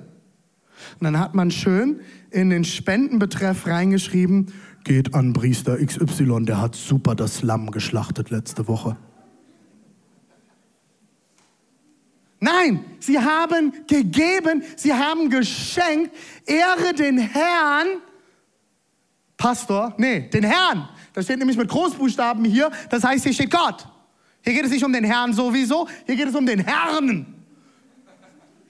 [0.98, 2.01] Und dann hat man schön
[2.33, 8.66] in den Spendenbetreff reingeschrieben, geht an Priester XY, der hat super das Lamm geschlachtet letzte
[8.66, 8.96] Woche.
[12.40, 16.11] Nein, sie haben gegeben, sie haben geschenkt.
[16.44, 17.87] Ehre den Herrn,
[19.37, 20.88] Pastor, nee, den Herrn.
[21.12, 22.72] Das steht nämlich mit Großbuchstaben hier.
[22.90, 23.87] Das heißt, hier steht Gott.
[24.48, 27.26] Hier geht es nicht um den Herrn sowieso, hier geht es um den Herrn.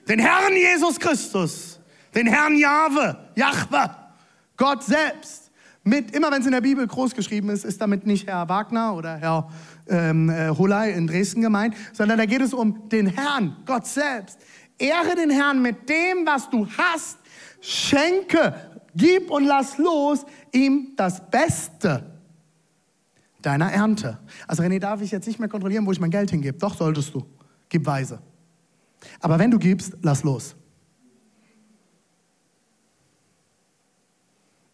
[0.09, 1.79] Den Herrn Jesus Christus.
[2.13, 3.89] Den Herrn Jahwe, Jahwe,
[4.57, 5.49] Gott selbst.
[5.85, 8.93] Mit, immer wenn es in der Bibel groß geschrieben ist, ist damit nicht Herr Wagner
[8.93, 9.49] oder Herr
[9.87, 14.37] ähm, äh, Holei in Dresden gemeint, sondern da geht es um den Herrn, Gott selbst.
[14.77, 17.19] Ehre den Herrn mit dem, was du hast.
[17.61, 18.53] Schenke,
[18.97, 22.18] gib und lass los ihm das Beste
[23.41, 24.19] deiner Ernte.
[24.47, 26.57] Also René, darf ich jetzt nicht mehr kontrollieren, wo ich mein Geld hingebe?
[26.57, 27.25] Doch, solltest du.
[27.69, 28.21] Gib weise.
[29.19, 30.55] Aber wenn du gibst, lass los.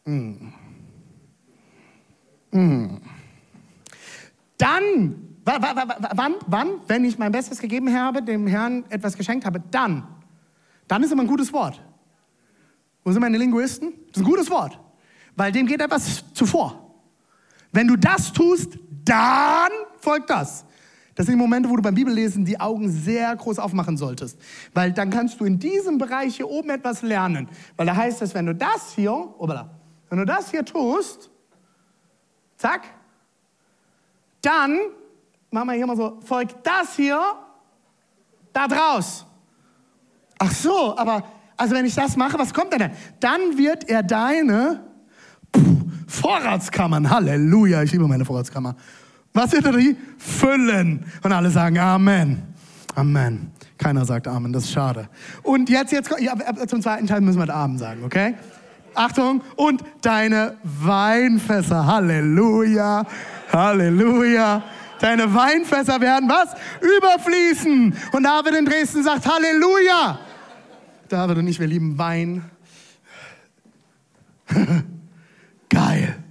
[0.05, 0.33] Mm.
[2.51, 3.01] Mm.
[4.57, 10.07] Dann, wann, wann, wenn ich mein Bestes gegeben habe, dem Herrn etwas geschenkt habe, dann,
[10.87, 11.81] dann ist immer ein gutes Wort.
[13.03, 13.93] Wo sind meine Linguisten?
[14.07, 14.79] Das ist ein gutes Wort,
[15.35, 16.84] weil dem geht etwas zuvor.
[17.75, 20.65] Wenn du das tust, dann folgt das.
[21.13, 24.39] Das sind die Momente, wo du beim Bibellesen die Augen sehr groß aufmachen solltest.
[24.73, 27.49] Weil dann kannst du in diesem Bereich hier oben etwas lernen.
[27.75, 29.77] Weil da heißt es, wenn du das hier, obala,
[30.09, 31.29] wenn du das hier tust,
[32.55, 32.83] zack,
[34.41, 34.79] dann,
[35.51, 37.21] machen wir hier mal so, folgt das hier
[38.53, 39.25] da draus.
[40.39, 41.23] Ach so, aber
[41.57, 42.91] also wenn ich das mache, was kommt denn dann?
[43.19, 44.94] Dann wird er deine
[46.15, 48.75] Vorratskammern, Halleluja, ich liebe meine Vorratskammer.
[49.33, 49.97] Was wird er die?
[50.17, 51.05] Füllen.
[51.21, 52.41] Und alle sagen Amen.
[52.95, 53.51] Amen.
[53.77, 55.09] Keiner sagt Amen, das ist schade.
[55.43, 56.33] Und jetzt, jetzt, ja,
[56.67, 58.35] zum zweiten Teil müssen wir Amen sagen, okay?
[58.93, 63.05] Achtung, und deine Weinfässer, Halleluja.
[63.51, 64.63] Halleluja.
[65.01, 66.55] Deine Weinfässer werden was?
[66.79, 67.93] Überfließen.
[68.13, 70.19] Und David in Dresden sagt Halleluja.
[71.09, 72.45] David und ich, wir lieben Wein.
[75.75, 76.23] Geil.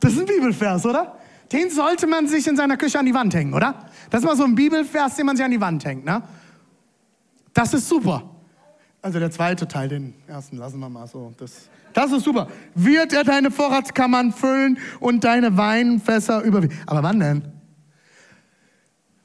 [0.00, 1.18] Das ist ein Bibelvers, oder?
[1.52, 3.86] Den sollte man sich in seiner Küche an die Wand hängen, oder?
[4.08, 6.22] Das ist mal so ein Bibelvers, den man sich an die Wand hängt, ne?
[7.52, 8.30] Das ist super.
[9.02, 11.34] Also der zweite Teil, den ersten lassen wir mal so.
[11.36, 12.48] Das das ist super.
[12.74, 16.78] Wird er deine Vorratskammern füllen und deine Weinfässer überwiegen.
[16.86, 17.42] Aber wann denn?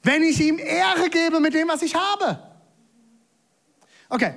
[0.02, 2.38] Wenn ich ihm Ehre gebe mit dem, was ich habe.
[4.08, 4.34] Okay.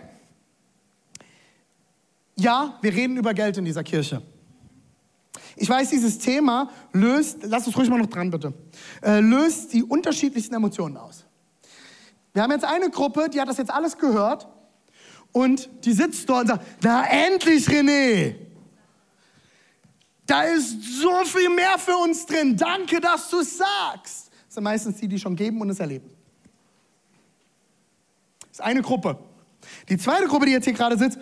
[2.35, 4.21] Ja, wir reden über Geld in dieser Kirche.
[5.61, 8.53] Ich weiß, dieses Thema löst, lass uns ruhig mal noch dran bitte,
[9.03, 11.25] äh, löst die unterschiedlichsten Emotionen aus.
[12.31, 14.47] Wir haben jetzt eine Gruppe, die hat das jetzt alles gehört
[15.33, 18.35] und die sitzt dort und sagt, na endlich René,
[20.25, 22.55] da ist so viel mehr für uns drin.
[22.55, 24.31] Danke, dass du es sagst.
[24.45, 26.09] Das sind meistens die, die schon geben und es erleben.
[28.41, 29.19] Das ist eine Gruppe.
[29.89, 31.19] Die zweite Gruppe, die jetzt hier gerade sitzt,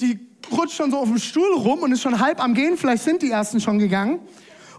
[0.00, 2.76] die rutscht schon so auf dem Stuhl rum und ist schon halb am Gehen.
[2.76, 4.20] Vielleicht sind die ersten schon gegangen.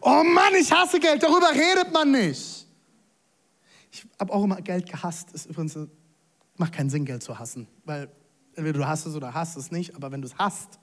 [0.01, 1.23] Oh Mann, ich hasse Geld.
[1.23, 2.67] Darüber redet man nicht.
[3.91, 5.31] Ich habe auch immer Geld gehasst.
[5.31, 5.77] Ist übrigens
[6.57, 8.09] macht keinen Sinn, Geld zu hassen, weil
[8.55, 9.95] entweder du hast es oder hast es nicht.
[9.95, 10.79] Aber wenn du es hast,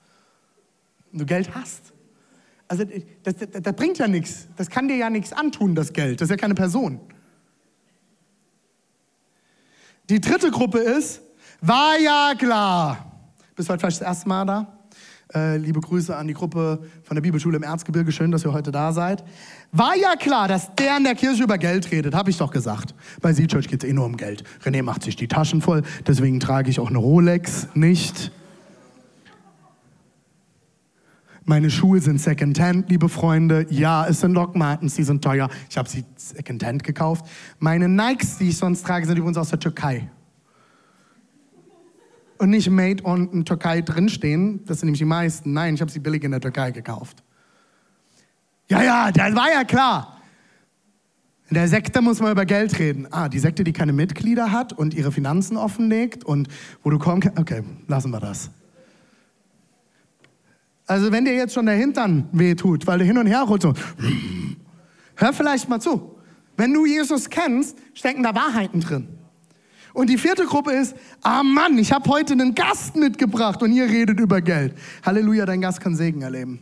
[1.11, 1.93] du Geld hast,
[2.67, 2.85] also
[3.23, 4.47] das, das, das bringt ja nichts.
[4.55, 6.21] Das kann dir ja nichts antun, das Geld.
[6.21, 6.99] Das ist ja keine Person.
[10.09, 11.21] Die dritte Gruppe ist,
[11.61, 13.12] war ja klar.
[13.55, 14.67] Bist heute vielleicht das erste Mal da?
[15.33, 18.11] Äh, liebe Grüße an die Gruppe von der Bibelschule im Erzgebirge.
[18.11, 19.23] Schön, dass ihr heute da seid.
[19.71, 22.95] War ja klar, dass der in der Kirche über Geld redet, habe ich doch gesagt.
[23.21, 24.43] Bei Sea Church geht es eh nur um Geld.
[24.63, 28.31] René macht sich die Taschen voll, deswegen trage ich auch eine Rolex nicht.
[31.45, 33.67] Meine Schuhe sind Secondhand, liebe Freunde.
[33.69, 35.49] Ja, es sind Doc Martens, die sind teuer.
[35.69, 37.25] Ich habe sie Secondhand gekauft.
[37.59, 40.09] Meine Nikes, die ich sonst trage, sind übrigens aus der Türkei
[42.43, 44.65] und nicht Made on in Türkei drinstehen.
[44.65, 45.53] Das sind nämlich die meisten.
[45.53, 47.23] Nein, ich habe sie billig in der Türkei gekauft.
[48.69, 50.21] Ja, ja, das war ja klar.
[51.47, 53.07] In der Sekte muss man über Geld reden.
[53.11, 56.49] Ah, die Sekte, die keine Mitglieder hat und ihre Finanzen offenlegt und
[56.83, 57.39] wo du kommen kannst.
[57.39, 58.49] Okay, lassen wir das.
[60.85, 63.73] Also, wenn dir jetzt schon der Hintern wehtut, weil du hin und her rutscht, so,
[65.15, 66.17] hör vielleicht mal zu.
[66.57, 69.07] Wenn du Jesus kennst, stecken da Wahrheiten drin.
[69.93, 73.85] Und die vierte Gruppe ist, ah Mann, ich habe heute einen Gast mitgebracht und ihr
[73.85, 74.75] redet über Geld.
[75.05, 76.59] Halleluja, dein Gast kann Segen erleben.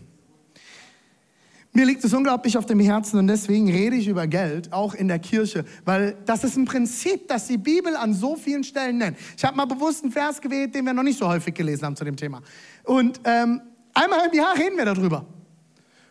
[1.74, 5.08] Mir liegt es unglaublich auf dem Herzen und deswegen rede ich über Geld, auch in
[5.08, 9.18] der Kirche, weil das ist ein Prinzip, das die Bibel an so vielen Stellen nennt.
[9.38, 11.96] Ich habe mal bewusst einen Vers gewählt, den wir noch nicht so häufig gelesen haben
[11.96, 12.42] zu dem Thema.
[12.84, 13.62] Und ähm,
[13.94, 15.26] einmal im Jahr reden wir darüber.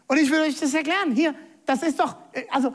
[0.06, 1.12] Und ich will euch das erklären.
[1.14, 1.34] Hier,
[1.66, 2.72] das ist doch, äh, also,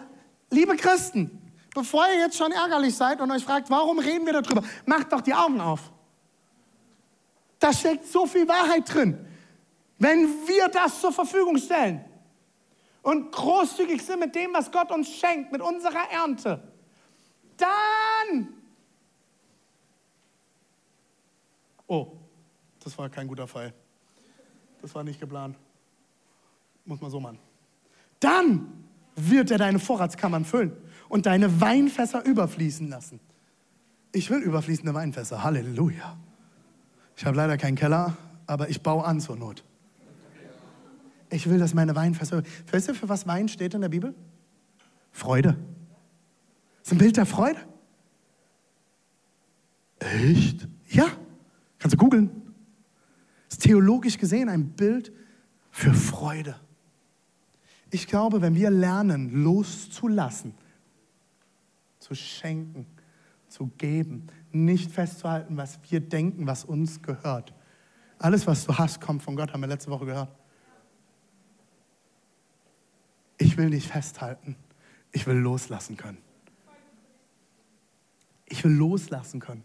[0.51, 1.31] liebe Christen,
[1.75, 5.21] bevor ihr jetzt schon ärgerlich seid und euch fragt, warum reden wir darüber, macht doch
[5.21, 5.91] die Augen auf.
[7.59, 9.27] Da steckt so viel Wahrheit drin.
[9.99, 12.03] Wenn wir das zur Verfügung stellen
[13.03, 16.63] und großzügig sind mit dem, was Gott uns schenkt, mit unserer Ernte,
[17.57, 18.47] dann...
[21.87, 22.07] Oh,
[22.83, 23.73] das war kein guter Fall.
[24.81, 25.57] Das war nicht geplant.
[26.85, 27.39] Muss man so machen.
[28.19, 33.19] Dann wird er deine Vorratskammern füllen und deine Weinfässer überfließen lassen.
[34.11, 35.43] Ich will überfließende Weinfässer.
[35.43, 36.17] Halleluja.
[37.17, 39.63] Ich habe leider keinen Keller, aber ich baue an zur Not.
[41.29, 42.43] Ich will, dass meine Weinfässer.
[42.71, 44.13] Weißt du, für was Wein steht in der Bibel?
[45.11, 45.57] Freude.
[46.79, 47.59] Das ist ein Bild der Freude.
[49.99, 50.67] Echt?
[50.87, 51.07] Ja.
[51.79, 52.29] Kannst du googeln.
[53.49, 55.11] Ist theologisch gesehen ein Bild
[55.71, 56.55] für Freude.
[57.91, 60.53] Ich glaube, wenn wir lernen, loszulassen,
[62.05, 62.85] zu schenken,
[63.47, 67.51] zu geben, nicht festzuhalten, was wir denken, was uns gehört.
[68.19, 70.29] Alles, was du hast, kommt von Gott, haben wir letzte Woche gehört.
[73.39, 74.55] Ich will nicht festhalten,
[75.11, 76.19] ich will loslassen können.
[78.45, 79.63] Ich will loslassen können.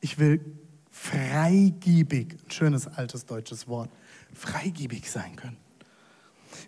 [0.00, 0.58] Ich will
[0.90, 3.90] freigiebig, ein schönes altes deutsches Wort,
[4.34, 5.56] freigiebig sein können.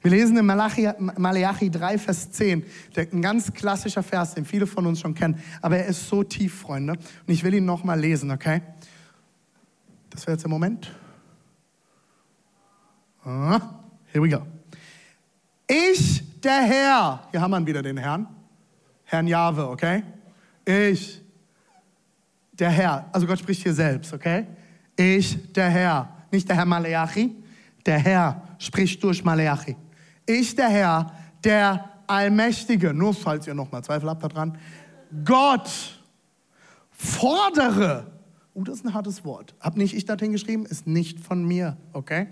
[0.00, 2.64] Wir lesen in Malachi, Malachi 3, Vers 10,
[2.96, 6.61] ein ganz klassischer Vers, den viele von uns schon kennen, aber er ist so tief,
[6.61, 6.92] Freunde.
[6.92, 8.62] Und ich will ihn nochmal lesen, okay?
[10.11, 10.90] Das wäre jetzt der Moment.
[13.24, 13.61] Ah,
[14.12, 14.42] here we go.
[15.66, 18.26] Ich, der Herr, hier haben wir wieder den Herrn,
[19.05, 20.02] Herrn Jahwe, okay?
[20.64, 21.20] Ich,
[22.52, 24.46] der Herr, also Gott spricht hier selbst, okay?
[24.96, 27.35] Ich, der Herr, nicht der Herr Malachi,
[27.87, 29.77] der Herr spricht durch Malachi.
[30.25, 34.57] Ich, der Herr, der Allmächtige, nur falls ihr nochmal Zweifel habt daran,
[35.25, 35.68] Gott
[36.92, 38.07] fordere,
[38.55, 41.77] uh, das ist ein hartes Wort, hab nicht ich dorthin geschrieben, ist nicht von mir,
[41.92, 42.29] okay?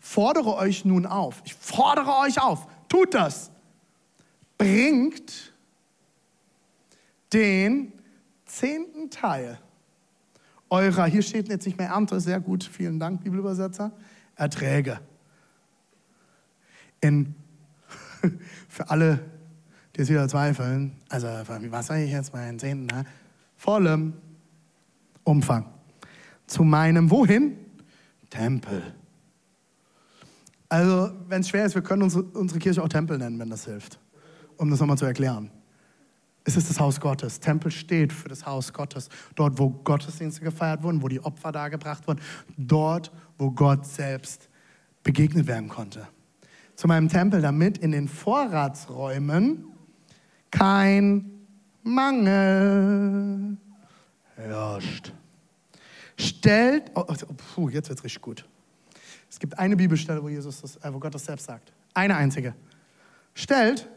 [0.00, 3.50] Fordere euch nun auf, ich fordere euch auf, tut das,
[4.56, 5.52] bringt
[7.34, 7.92] den
[8.46, 9.58] zehnten Teil
[10.70, 13.92] eurer, hier steht jetzt nicht mehr Ernte, sehr gut, vielen Dank, Bibelübersetzer,
[14.36, 15.00] Erträge
[17.06, 17.34] in,
[18.68, 19.20] für alle,
[19.94, 23.04] die es wieder zweifeln, also was sage ich jetzt meinen Zehnten, ne?
[23.56, 24.14] vollem
[25.24, 25.66] Umfang.
[26.46, 27.56] Zu meinem wohin?
[28.30, 28.94] Tempel.
[30.68, 33.64] Also, wenn es schwer ist, wir können unsere, unsere Kirche auch Tempel nennen, wenn das
[33.64, 33.98] hilft.
[34.56, 35.50] Um das nochmal zu erklären.
[36.44, 37.40] Es ist das Haus Gottes.
[37.40, 39.08] Tempel steht für das Haus Gottes.
[39.34, 42.20] Dort, wo Gottesdienste gefeiert wurden, wo die Opfer dargebracht wurden.
[42.56, 44.48] Dort, wo Gott selbst
[45.02, 46.06] begegnet werden konnte.
[46.76, 49.64] Zu meinem Tempel, damit in den Vorratsräumen
[50.50, 51.30] kein
[51.82, 53.56] Mangel
[54.36, 55.12] herrscht.
[56.18, 57.14] Stellt, oh, oh,
[57.54, 58.46] puh, jetzt wird es richtig gut.
[59.30, 61.72] Es gibt eine Bibelstelle, wo, Jesus das, äh, wo Gott das selbst sagt.
[61.94, 62.54] Eine einzige.
[63.34, 63.88] Stellt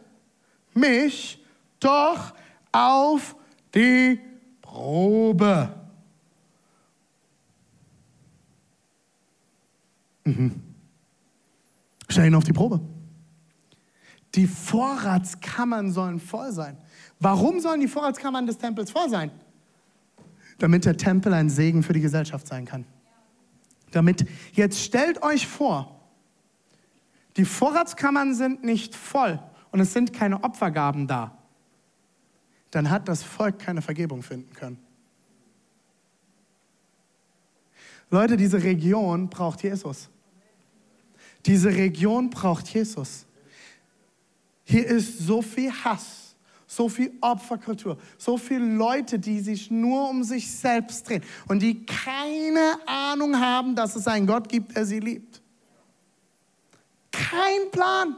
[0.74, 1.44] mich
[1.80, 2.34] doch
[2.72, 3.36] auf
[3.74, 4.20] die
[4.62, 5.74] Probe.
[10.24, 10.69] Mhm.
[12.10, 12.82] Stell ihn auf die Probe.
[14.36, 16.78] Die Vorratskammern sollen voll sein.
[17.20, 19.32] Warum sollen die Vorratskammern des Tempels voll sein?
[20.58, 22.86] Damit der Tempel ein Segen für die Gesellschaft sein kann.
[23.92, 26.00] Damit, jetzt stellt euch vor,
[27.38, 29.40] die Vorratskammern sind nicht voll
[29.72, 31.38] und es sind keine Opfergaben da.
[32.72, 34.78] Dann hat das Volk keine Vergebung finden können.
[38.12, 40.10] Leute, diese Region braucht Jesus.
[41.46, 43.26] Diese Region braucht Jesus.
[44.64, 46.36] Hier ist so viel Hass,
[46.68, 51.86] so viel Opferkultur, so viele Leute, die sich nur um sich selbst drehen und die
[51.86, 55.42] keine Ahnung haben, dass es einen Gott gibt, der sie liebt.
[57.12, 58.16] Kein Plan.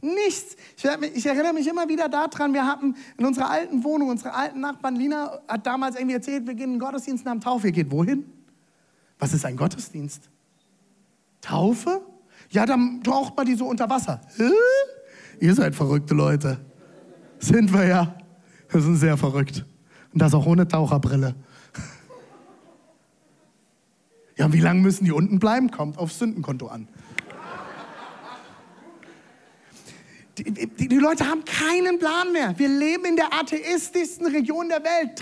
[0.00, 0.56] Nichts.
[0.76, 4.60] Ich, ich, erinnere mich immer wieder daran, wir hatten in unserer alten Wohnung, unsere alten
[4.60, 7.66] Nachbarn, Lina hat damals irgendwie erzählt, wir gehen in den Gottesdienst nach dem Taufe.
[7.66, 8.24] Ihr geht wohin?
[9.18, 10.30] Was ist ein Gottesdienst?
[11.40, 12.02] Taufe?
[12.50, 14.20] Ja, dann taucht man die so unter Wasser.
[14.36, 14.50] Hä?
[15.40, 16.58] Ihr seid verrückte Leute.
[17.38, 18.14] Sind wir ja.
[18.68, 19.64] Wir sind sehr verrückt.
[20.12, 21.34] Und das auch ohne Taucherbrille.
[24.36, 25.70] Ja, wie lange müssen die unten bleiben?
[25.70, 26.88] Kommt aufs Sündenkonto an.
[30.38, 32.58] Die, die, die, Leute haben keinen Plan mehr.
[32.58, 35.20] Wir leben in der atheistischsten Region der Welt.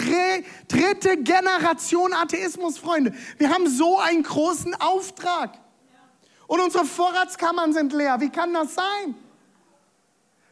[0.68, 3.12] dritte Generation Atheismus, Freunde.
[3.36, 5.58] Wir haben so einen großen Auftrag.
[6.48, 8.18] Und unsere Vorratskammern sind leer.
[8.20, 9.14] Wie kann das sein?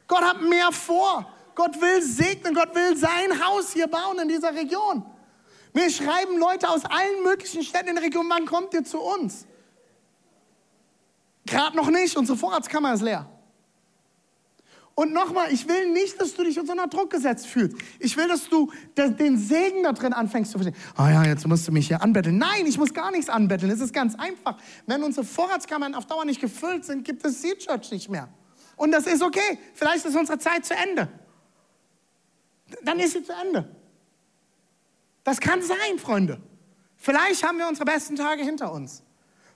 [0.06, 1.26] Gott hat mehr vor.
[1.54, 2.54] Gott will segnen.
[2.54, 5.04] Gott will sein Haus hier bauen in dieser Region.
[5.72, 9.46] Mir schreiben Leute aus allen möglichen Städten in der Region, wann kommt ihr zu uns?
[11.46, 12.16] Gerade noch nicht.
[12.16, 13.26] Unsere Vorratskammer ist leer.
[14.98, 17.76] Und nochmal, ich will nicht, dass du dich unter Druck gesetzt fühlst.
[17.98, 20.82] Ich will, dass du den Segen da drin anfängst zu verstehen.
[20.96, 22.38] Ah oh ja, jetzt musst du mich hier anbetteln.
[22.38, 23.70] Nein, ich muss gar nichts anbetteln.
[23.70, 24.56] Es ist ganz einfach.
[24.87, 28.30] Wenn unsere Vorratskammern auf Dauer nicht gefüllt sind, gibt es Seed Church nicht mehr.
[28.76, 29.59] Und das ist okay.
[29.74, 31.11] Vielleicht ist unsere Zeit zu Ende.
[32.82, 33.68] Dann ist sie zu Ende.
[35.24, 36.40] Das kann sein, Freunde.
[36.96, 39.02] Vielleicht haben wir unsere besten Tage hinter uns.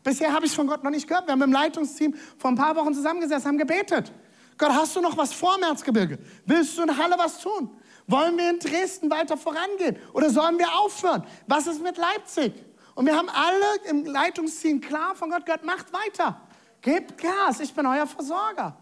[0.04, 1.26] Bisher habe ich von Gott noch nicht gehört.
[1.26, 4.12] Wir haben im Leitungsteam vor ein paar Wochen zusammengesessen, haben gebetet.
[4.60, 6.18] Gott, hast du noch was vor im?
[6.44, 7.70] Willst du in Halle was tun?
[8.06, 11.24] Wollen wir in Dresden weiter vorangehen oder sollen wir aufhören?
[11.46, 12.52] Was ist mit Leipzig?
[12.94, 16.42] Und wir haben alle im Leitungsteam klar von Gott Gott, macht weiter.
[16.82, 18.76] Gebt Gas, ich bin euer Versorger.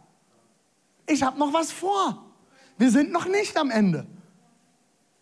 [1.07, 2.25] Ich habe noch was vor.
[2.77, 4.05] Wir sind noch nicht am Ende.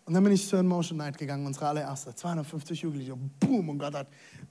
[0.07, 2.15] Und dann bin ich zur Motion Night gegangen, unsere allererste.
[2.15, 3.15] 250 Jugendliche.
[3.41, 4.07] Boom, und Gott hat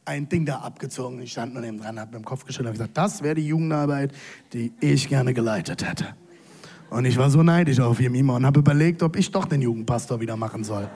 [0.06, 1.22] ein Ding da abgezogen.
[1.22, 3.48] Ich stand nur neben dran, habe mit dem Kopf geschüttelt und gesagt, das wäre die
[3.48, 4.14] Jugendarbeit,
[4.54, 6.16] die ich gerne geleitet hätte.
[6.90, 10.20] Und ich war so neidisch auf Jemima und habe überlegt, ob ich doch den Jugendpastor
[10.22, 10.88] wieder machen soll.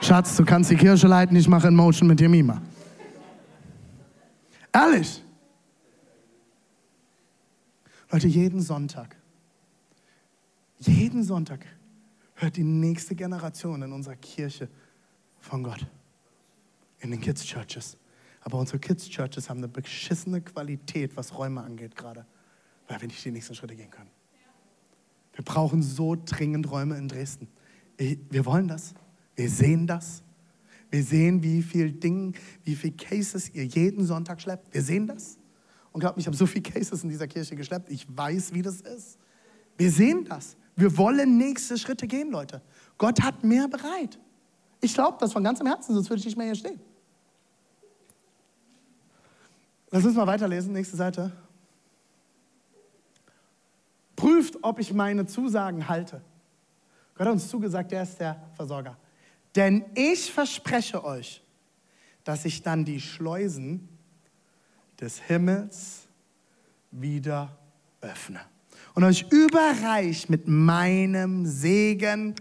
[0.00, 2.62] Schatz, du kannst die Kirche leiten, ich mache in Motion mit Jemima.
[4.72, 5.22] Ehrlich.
[8.10, 9.16] Leute, jeden Sonntag,
[10.78, 11.66] jeden Sonntag
[12.34, 14.68] hört die nächste Generation in unserer Kirche
[15.40, 15.86] von Gott.
[17.00, 17.96] In den Kids Churches.
[18.40, 22.26] Aber unsere Kids Churches haben eine beschissene Qualität, was Räume angeht gerade,
[22.88, 24.10] weil wir nicht die nächsten Schritte gehen können.
[25.34, 27.48] Wir brauchen so dringend Räume in Dresden.
[27.96, 28.94] Wir wollen das.
[29.36, 30.22] Wir sehen das.
[30.90, 32.32] Wir sehen, wie viel Dinge,
[32.64, 34.74] wie viel Cases ihr jeden Sonntag schleppt.
[34.74, 35.38] Wir sehen das.
[35.92, 37.90] Und glaubt mir, ich habe so viele Cases in dieser Kirche geschleppt.
[37.90, 39.18] Ich weiß, wie das ist.
[39.76, 40.56] Wir sehen das.
[40.76, 42.62] Wir wollen nächste Schritte gehen, Leute.
[42.98, 44.18] Gott hat mehr bereit.
[44.80, 46.80] Ich glaube das von ganzem Herzen, sonst würde ich nicht mehr hier stehen.
[49.90, 51.32] Lass uns mal weiterlesen, nächste Seite.
[54.14, 56.22] Prüft, ob ich meine Zusagen halte.
[57.14, 58.96] Gott hat uns zugesagt, er ist der Versorger.
[59.56, 61.42] Denn ich verspreche euch,
[62.24, 63.88] dass ich dann die Schleusen
[65.00, 66.06] des Himmels
[66.90, 67.58] wieder
[68.00, 68.40] öffne
[68.94, 72.34] und euch überreich mit meinem Segen,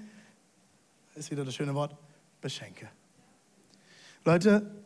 [1.15, 1.95] ist wieder das schöne Wort,
[2.41, 2.89] beschenke.
[4.23, 4.78] Leute,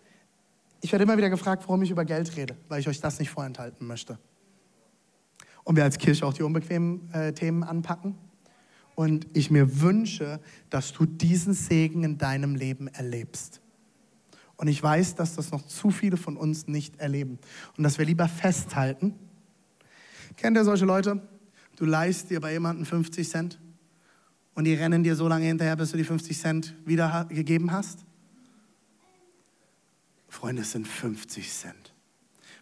[0.84, 3.30] ich werde immer wieder gefragt, warum ich über Geld rede, weil ich euch das nicht
[3.30, 4.20] vorenthalten möchte.
[5.64, 8.16] Und wir als Kirche auch die unbequemen äh, Themen anpacken.
[8.94, 13.62] Und ich mir wünsche, dass du diesen Segen in deinem Leben erlebst.
[14.58, 17.40] Und ich weiß, dass das noch zu viele von uns nicht erleben.
[17.78, 19.16] Und dass wir lieber festhalten.
[20.36, 21.22] Kennt ihr solche Leute?
[21.78, 23.60] Du leihst dir bei jemandem 50 Cent
[24.54, 28.06] und die rennen dir so lange hinterher, bis du die 50 Cent wieder gegeben hast?
[30.34, 31.94] Freunde, es sind 50 Cent.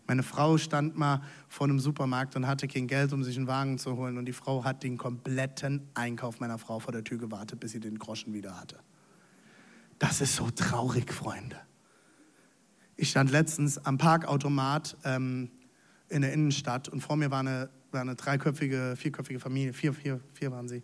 [0.05, 3.77] Meine Frau stand mal vor einem Supermarkt und hatte kein Geld, um sich einen Wagen
[3.77, 4.17] zu holen.
[4.17, 7.79] Und die Frau hat den kompletten Einkauf meiner Frau vor der Tür gewartet, bis sie
[7.79, 8.77] den Groschen wieder hatte.
[9.99, 11.55] Das ist so traurig, Freunde.
[12.97, 15.49] Ich stand letztens am Parkautomat ähm,
[16.09, 20.19] in der Innenstadt und vor mir war eine, war eine dreiköpfige, vierköpfige Familie, vier, vier,
[20.33, 20.83] vier waren sie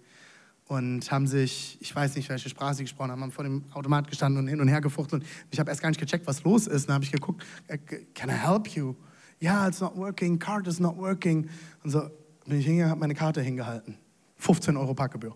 [0.67, 4.09] und haben sich, ich weiß nicht, welche Sprache sie gesprochen haben, haben vor dem Automat
[4.09, 5.23] gestanden und hin und her gefuchtelt.
[5.49, 6.87] Ich habe erst gar nicht gecheckt, was los ist.
[6.87, 7.77] Dann habe ich geguckt, äh,
[8.13, 8.95] can I help you?
[9.39, 11.49] Ja, yeah, it's not working, card is not working.
[11.83, 12.09] Und so
[12.45, 13.97] bin ich hingegangen, habe meine Karte hingehalten.
[14.37, 15.35] 15 Euro Parkgebühr.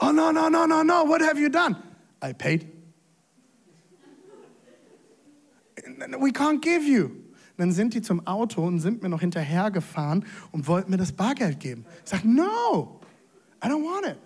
[0.00, 1.76] Oh, no, no, no, no, no, what have you done?
[2.22, 2.66] I paid.
[6.20, 7.10] We can't give you.
[7.56, 11.58] Dann sind die zum Auto und sind mir noch hinterhergefahren und wollten mir das Bargeld
[11.58, 11.84] geben.
[12.04, 12.97] Ich sage, no,
[13.62, 14.18] I don't want it.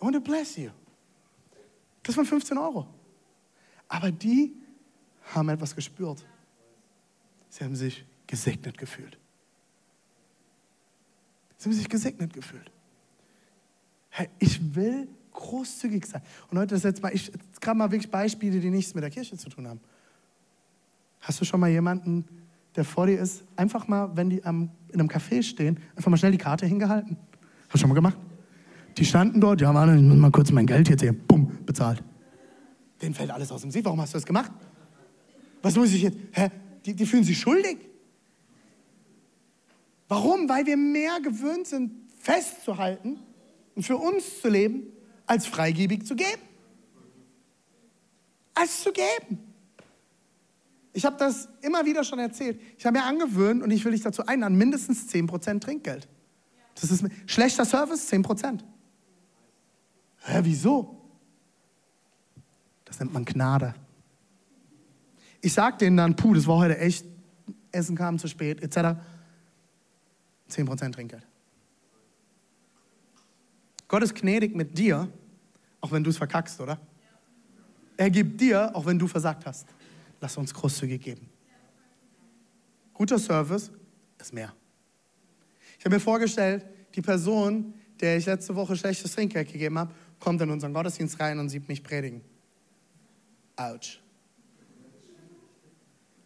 [0.00, 0.70] I want to bless you.
[2.02, 2.86] Das waren 15 Euro.
[3.88, 4.52] Aber die
[5.34, 6.24] haben etwas gespürt.
[7.48, 9.18] Sie haben sich gesegnet gefühlt.
[11.56, 12.70] Sie haben sich gesegnet gefühlt.
[14.10, 16.22] Hey, ich will großzügig sein.
[16.50, 19.36] Und heute ist jetzt mal, ich gerade mal wirklich Beispiele, die nichts mit der Kirche
[19.36, 19.80] zu tun haben.
[21.20, 22.24] Hast du schon mal jemanden,
[22.76, 26.16] der vor dir ist, einfach mal, wenn die am, in einem Café stehen, einfach mal
[26.16, 27.16] schnell die Karte hingehalten?
[27.68, 28.16] Hast du schon mal gemacht?
[28.98, 32.02] Die standen dort, ja, warte, ich muss mal kurz mein Geld jetzt hier, bumm, bezahlt.
[33.02, 33.84] Denen fällt alles aus dem See.
[33.84, 34.50] Warum hast du das gemacht?
[35.62, 36.16] Was muss ich jetzt?
[36.32, 36.48] Hä?
[36.84, 37.78] Die, die fühlen sich schuldig.
[40.08, 40.48] Warum?
[40.48, 43.18] Weil wir mehr gewöhnt sind, festzuhalten
[43.74, 44.84] und für uns zu leben,
[45.26, 46.42] als freigebig zu geben.
[48.54, 49.52] Als zu geben.
[50.92, 52.58] Ich habe das immer wieder schon erzählt.
[52.78, 56.08] Ich habe mir angewöhnt und ich will dich dazu einladen, mindestens 10% Trinkgeld.
[56.80, 58.60] Das ist schlechter Service, 10%.
[60.26, 61.00] Hä, wieso?
[62.84, 63.74] Das nennt man Gnade.
[65.40, 67.06] Ich sag denen dann, puh, das war heute echt,
[67.70, 68.98] Essen kam zu spät, etc.
[70.50, 71.26] 10% Trinkgeld.
[73.86, 75.08] Gott ist gnädig mit dir,
[75.80, 76.80] auch wenn du es verkackst, oder?
[77.96, 79.68] Er gibt dir, auch wenn du versagt hast.
[80.20, 81.28] Lass uns großzügig geben.
[82.92, 83.70] Guter Service
[84.18, 84.52] ist mehr.
[85.78, 86.66] Ich habe mir vorgestellt,
[86.96, 91.38] die Person, der ich letzte Woche schlechtes Trinkgeld gegeben habe, kommt in unseren Gottesdienst rein
[91.38, 92.22] und sieht mich predigen.
[93.56, 94.00] Autsch.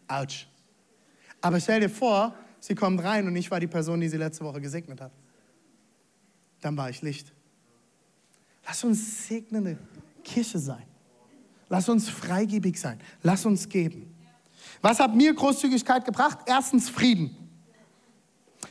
[0.07, 0.47] Autsch.
[1.39, 4.43] Aber stell dir vor, sie kommt rein und ich war die Person, die sie letzte
[4.43, 5.11] Woche gesegnet hat.
[6.59, 7.33] Dann war ich Licht.
[8.65, 9.77] Lass uns segnende
[10.23, 10.83] Kirche sein.
[11.69, 12.99] Lass uns freigebig sein.
[13.23, 14.13] Lass uns geben.
[14.81, 16.39] Was hat mir Großzügigkeit gebracht?
[16.45, 17.35] Erstens Frieden.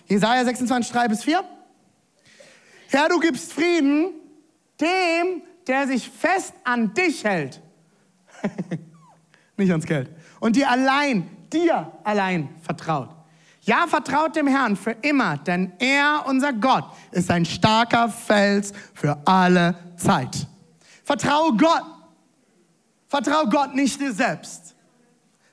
[0.06, 1.44] Jesaja 26, 3 bis 4.
[2.88, 4.19] Herr, du gibst Frieden
[4.80, 7.60] dem, der sich fest an dich hält.
[9.56, 10.10] Nicht ans Geld.
[10.40, 13.10] Und dir allein, dir allein vertraut.
[13.62, 19.18] Ja, vertraut dem Herrn für immer, denn er, unser Gott, ist ein starker Fels für
[19.26, 20.46] alle Zeit.
[21.04, 21.84] Vertraue Gott.
[23.06, 24.74] Vertraue Gott nicht dir selbst.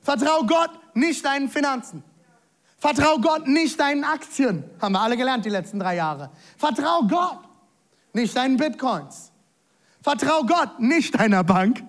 [0.01, 2.01] Vertraue Gott nicht deinen Finanzen.
[2.77, 4.63] Vertraue Gott nicht deinen Aktien.
[4.79, 6.29] Haben wir alle gelernt die letzten drei Jahre.
[6.57, 7.39] Vertraue Gott
[8.13, 9.31] nicht deinen Bitcoins.
[10.01, 11.83] Vertrau Gott, nicht deiner Bank.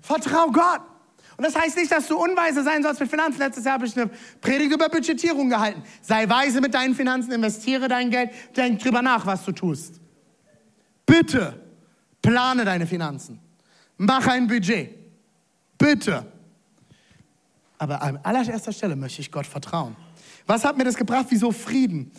[0.00, 0.82] Vertrau Gott.
[1.36, 3.38] Und das heißt nicht, dass du unweise sein sollst mit Finanzen.
[3.38, 5.82] Letztes Jahr habe ich eine Predigt über Budgetierung gehalten.
[6.00, 10.00] Sei weise mit deinen Finanzen, investiere dein Geld, denk drüber nach, was du tust.
[11.04, 11.60] Bitte
[12.22, 13.38] plane deine Finanzen.
[13.98, 14.94] Mach ein Budget.
[15.76, 16.26] Bitte.
[17.78, 19.94] Aber an allererster Stelle möchte ich Gott vertrauen.
[20.46, 21.26] Was hat mir das gebracht?
[21.28, 22.10] Wieso Frieden?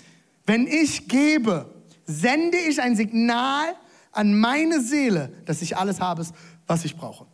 [0.47, 1.71] Wenn ich gebe,
[2.05, 3.75] sende ich ein Signal
[4.13, 6.25] an meine Seele, dass ich alles habe,
[6.65, 7.27] was ich brauche.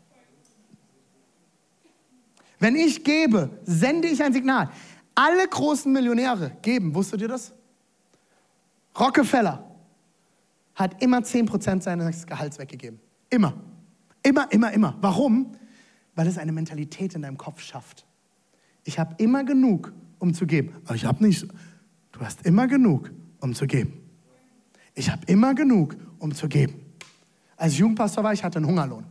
[2.60, 4.70] Wenn ich gebe, sende ich ein Signal.
[5.16, 7.54] Alle großen Millionäre geben, wusstet ihr das?
[9.00, 9.64] Rockefeller
[10.74, 13.00] hat immer 10% seines Gehalts weggegeben.
[13.30, 13.54] Immer.
[14.24, 14.98] Immer, immer, immer.
[15.02, 15.56] Warum?
[16.16, 18.08] Weil es eine Mentalität in deinem Kopf schafft.
[18.86, 20.76] Ich habe immer genug, um zu geben.
[20.86, 21.48] Aber ich habe nicht
[22.14, 23.12] Du hast immer genug,
[23.42, 24.00] um zu geben.
[24.94, 26.76] Ich habe immer genug, um zu geben.
[27.58, 29.06] Als Jugendpastor war ich, hatte einen Hungerlohn.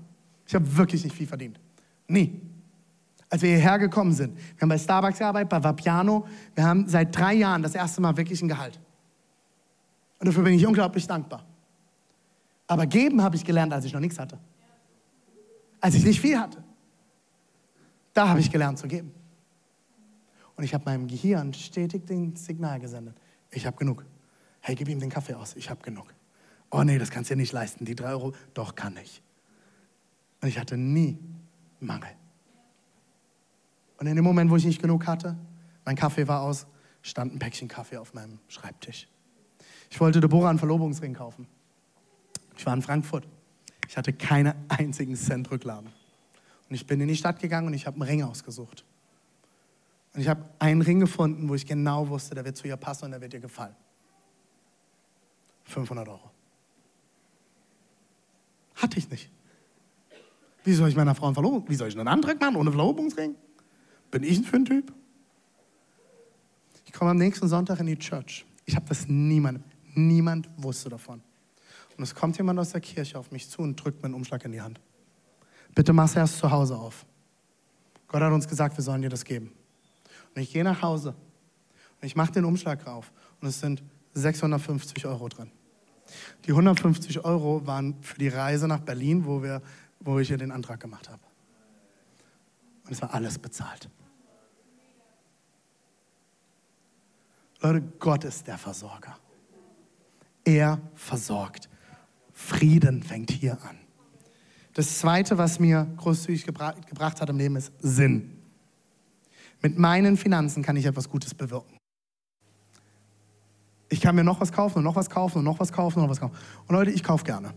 [0.47, 1.61] Ich habe wirklich nicht viel verdient.
[2.07, 2.41] Nie.
[3.29, 7.17] Als wir hierher gekommen sind, wir haben bei Starbucks gearbeitet, bei Vapiano, wir haben seit
[7.17, 8.79] drei Jahren das erste Mal wirklich ein Gehalt.
[10.19, 11.45] Und dafür bin ich unglaublich dankbar.
[12.69, 14.39] Aber geben habe ich gelernt, als ich noch nichts hatte.
[15.81, 16.63] Als ich nicht viel hatte.
[18.13, 19.13] Da habe ich gelernt zu geben.
[20.57, 23.17] Und ich habe meinem Gehirn stetig den Signal gesendet.
[23.51, 24.05] Ich habe genug.
[24.61, 25.57] Hey, gib ihm den Kaffee aus.
[25.57, 26.15] Ich habe genug.
[26.71, 27.85] Oh nee, das kannst du dir nicht leisten.
[27.85, 29.23] Die drei Euro, doch kann ich.
[30.41, 31.19] Und ich hatte nie
[31.81, 32.11] Mangel.
[33.99, 35.37] Und in dem Moment, wo ich nicht genug hatte,
[35.85, 36.67] mein Kaffee war aus,
[37.03, 39.09] stand ein Päckchen Kaffee auf meinem Schreibtisch.
[39.91, 41.47] Ich wollte Deborah einen Verlobungsring kaufen.
[42.57, 43.29] Ich war in Frankfurt.
[43.89, 45.91] Ich hatte keinen einzigen Cent Rücklagen.
[46.69, 48.85] Und ich bin in die Stadt gegangen und ich habe einen Ring ausgesucht.
[50.15, 53.07] Und ich habe einen Ring gefunden, wo ich genau wusste, der wird zu ihr passen
[53.07, 53.75] und der wird ihr gefallen.
[55.65, 56.31] 500 Euro.
[58.75, 59.31] Hatte ich nicht.
[60.65, 63.35] Wie soll ich meiner Frau einen Verlobung, wie soll ich einen Antrag machen ohne Verlobungsring?
[64.11, 64.93] Bin ich ein für ein Typ?
[66.85, 68.45] Ich komme am nächsten Sonntag in die Church.
[68.67, 71.23] Ich habe das niemandem, niemand wusste davon.
[71.97, 74.45] Und es kommt jemand aus der Kirche auf mich zu und drückt mir einen Umschlag
[74.45, 74.81] in die Hand.
[75.75, 77.07] Bitte mach es erst zu Hause auf.
[78.09, 79.53] Gott hat uns gesagt, wir sollen dir das geben.
[80.35, 81.15] Und ich gehe nach Hause
[82.01, 83.83] und ich mache den Umschlag rauf und es sind
[84.15, 85.51] 650 Euro drin.
[86.45, 89.63] Die 150 Euro waren für die Reise nach Berlin, wo, wir,
[90.01, 91.23] wo ich hier den Antrag gemacht habe.
[92.85, 93.89] Und es war alles bezahlt.
[97.61, 99.17] Leute, Gott ist der Versorger.
[100.45, 101.69] Er versorgt.
[102.33, 103.79] Frieden fängt hier an.
[104.75, 108.42] Das Zweite, was mir großzügig gebra gebracht hat im Leben, ist Sinn.
[109.63, 111.79] Mit meinen Finanzen kann ich etwas Gutes bewirken.
[113.89, 116.05] Ich kann mir noch was kaufen und noch was kaufen und noch was kaufen und
[116.05, 116.35] noch was kaufen.
[116.67, 117.53] Und Leute, ich kaufe gerne.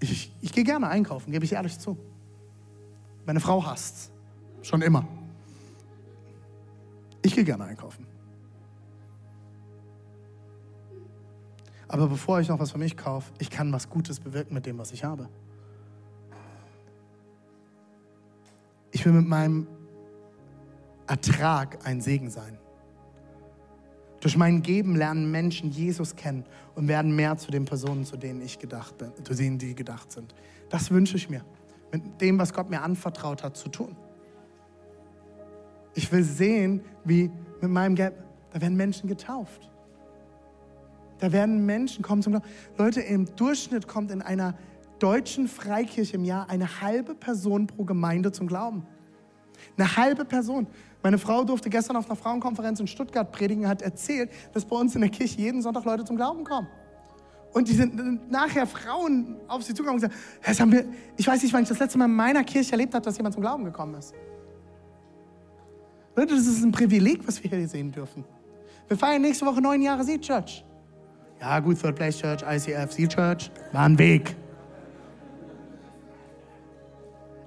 [0.00, 1.96] Ich, ich, ich gehe gerne einkaufen, gebe ich ehrlich zu.
[3.26, 4.10] Meine Frau hasst
[4.64, 5.06] Schon immer.
[7.20, 8.06] Ich gehe gerne einkaufen.
[11.86, 14.78] Aber bevor ich noch was für mich kaufe, ich kann was Gutes bewirken mit dem,
[14.78, 15.28] was ich habe.
[18.90, 19.66] Ich will mit meinem
[21.14, 22.58] Ertrag ein Segen sein.
[24.18, 26.44] Durch mein Geben lernen Menschen Jesus kennen
[26.74, 30.10] und werden mehr zu den Personen, zu denen ich gedacht bin, zu denen die gedacht
[30.10, 30.34] sind.
[30.70, 31.44] Das wünsche ich mir,
[31.92, 33.94] mit dem, was Gott mir anvertraut hat, zu tun.
[35.94, 38.14] Ich will sehen, wie mit meinem Geld,
[38.52, 39.70] da werden Menschen getauft.
[41.20, 42.48] Da werden Menschen kommen zum Glauben.
[42.76, 44.54] Leute, im Durchschnitt kommt in einer
[44.98, 48.84] deutschen Freikirche im Jahr eine halbe Person pro Gemeinde zum Glauben.
[49.76, 50.66] Eine halbe Person.
[51.04, 54.94] Meine Frau durfte gestern auf einer Frauenkonferenz in Stuttgart predigen, hat erzählt, dass bei uns
[54.94, 56.66] in der Kirche jeden Sonntag Leute zum Glauben kommen.
[57.52, 60.86] Und die sind nachher Frauen auf sie zugekommen und gesagt, das haben wir,
[61.18, 63.34] ich weiß nicht, wann ich das letzte Mal in meiner Kirche erlebt habe, dass jemand
[63.34, 64.14] zum Glauben gekommen ist.
[66.16, 68.24] Leute, das ist ein Privileg, was wir hier sehen dürfen.
[68.88, 70.64] Wir feiern nächste Woche neun Jahre Seed Church.
[71.38, 74.34] Ja, gut, Third Place Church, ICF, Seed Church, war ein Weg.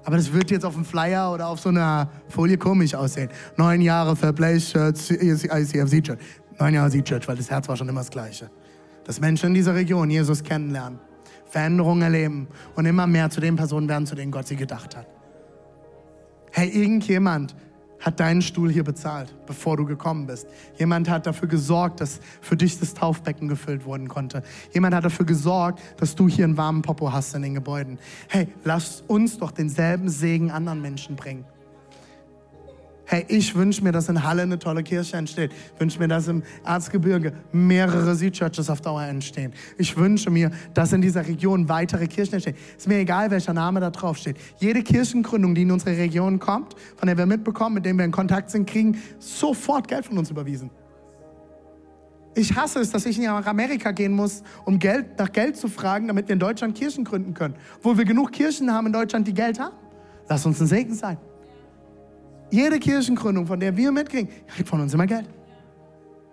[0.08, 3.30] Aber das wird jetzt auf dem Flyer oder auf so einer Folie komisch aussehen.
[3.58, 6.20] Neun Jahre Third Place Church, ICF, Seed Church.
[6.58, 8.50] Neun Jahre Seed Church, weil das Herz war schon immer das Gleiche.
[9.04, 11.00] Dass Menschen in dieser Region Jesus kennenlernen,
[11.46, 15.08] Veränderungen erleben und immer mehr zu den Personen werden, zu denen Gott sie gedacht hat.
[16.54, 17.54] Hey, irgendjemand
[18.00, 20.48] hat deinen Stuhl hier bezahlt, bevor du gekommen bist.
[20.78, 24.44] Jemand hat dafür gesorgt, dass für dich das Taufbecken gefüllt werden konnte.
[24.74, 28.00] Jemand hat dafür gesorgt, dass du hier einen warmen Popo hast in den Gebäuden.
[28.28, 31.46] Hey, lass uns doch denselben Segen anderen Menschen bringen.
[33.10, 35.54] Hey, ich wünsche mir, dass in Halle eine tolle Kirche entsteht.
[35.54, 39.54] Ich wünsche mir, dass im Erzgebirge mehrere Seed-Churches auf Dauer entstehen.
[39.78, 42.58] Ich wünsche mir, dass in dieser Region weitere Kirchen entstehen.
[42.78, 44.36] Ist mir egal, welcher Name da drauf steht.
[44.58, 48.12] Jede Kirchengründung, die in unsere Region kommt, von der wir mitbekommen, mit der wir in
[48.12, 50.70] Kontakt sind, kriegen sofort Geld von uns überwiesen.
[52.36, 56.10] Ich hasse es, dass ich nach Amerika gehen muss, um Geld, nach Geld zu fragen,
[56.10, 57.56] damit wir in Deutschland Kirchen gründen können.
[57.82, 59.78] Wo wir genug Kirchen haben in Deutschland, die Geld haben.
[60.28, 61.18] Lass uns ein Segen sein.
[62.50, 65.28] Jede Kirchengründung, von der wir mitkriegen, kriegt von uns immer Geld.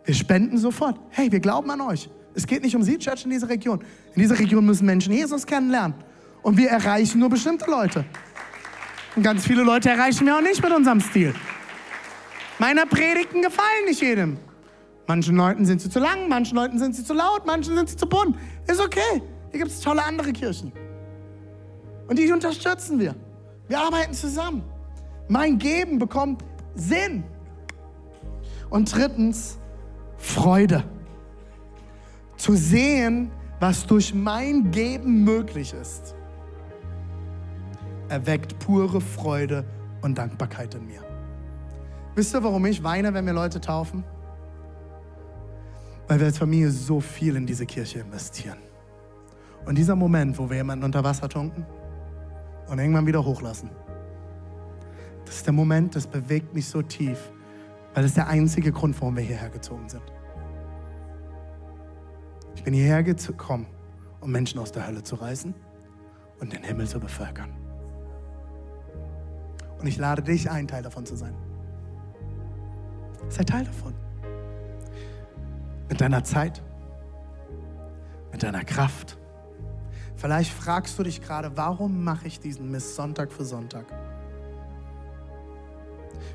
[0.05, 0.99] Wir spenden sofort.
[1.11, 2.09] Hey, wir glauben an euch.
[2.35, 3.81] Es geht nicht um Sie, Church, in dieser Region.
[4.15, 5.95] In dieser Region müssen Menschen Jesus kennenlernen.
[6.43, 8.05] Und wir erreichen nur bestimmte Leute.
[9.17, 11.35] Und ganz viele Leute erreichen wir auch nicht mit unserem Stil.
[12.59, 14.37] Meine Predigten gefallen nicht jedem.
[15.07, 17.97] Manchen Leuten sind sie zu lang, manchen Leuten sind sie zu laut, manchen sind sie
[17.97, 18.37] zu bunt.
[18.67, 19.23] Ist okay.
[19.51, 20.73] Hier gibt es tolle andere Kirchen.
[22.09, 23.15] Und die unterstützen wir.
[23.69, 24.63] Wir arbeiten zusammen.
[25.29, 26.45] Mein Geben bekommt
[26.75, 27.25] Sinn.
[28.71, 29.59] Und drittens,
[30.17, 30.85] Freude.
[32.37, 36.15] Zu sehen, was durch mein Geben möglich ist,
[38.09, 39.65] erweckt pure Freude
[40.03, 41.03] und Dankbarkeit in mir.
[42.15, 44.05] Wisst ihr, warum ich weine, wenn mir Leute taufen?
[46.09, 48.59] weil wir als Familie so viel in diese Kirche investieren.
[49.67, 51.65] Und dieser Moment, wo wir jemanden unter Wasser tunken
[52.69, 53.71] und irgendwann wieder hochlassen,
[55.35, 57.33] das ist der Moment, das bewegt mich so tief,
[57.93, 60.05] weil das ist der einzige Grund, warum wir hierher gezogen sind.
[62.55, 63.67] Ich bin hierher gekommen,
[64.21, 65.53] um Menschen aus der Hölle zu reißen
[66.39, 67.51] und den Himmel zu bevölkern.
[69.81, 71.35] Und ich lade dich ein, Teil davon zu sein.
[73.29, 73.93] Sei Teil davon.
[75.89, 76.63] Mit deiner Zeit,
[78.31, 79.19] mit deiner Kraft.
[80.15, 83.87] Vielleicht fragst du dich gerade, warum mache ich diesen Mist Sonntag für Sonntag?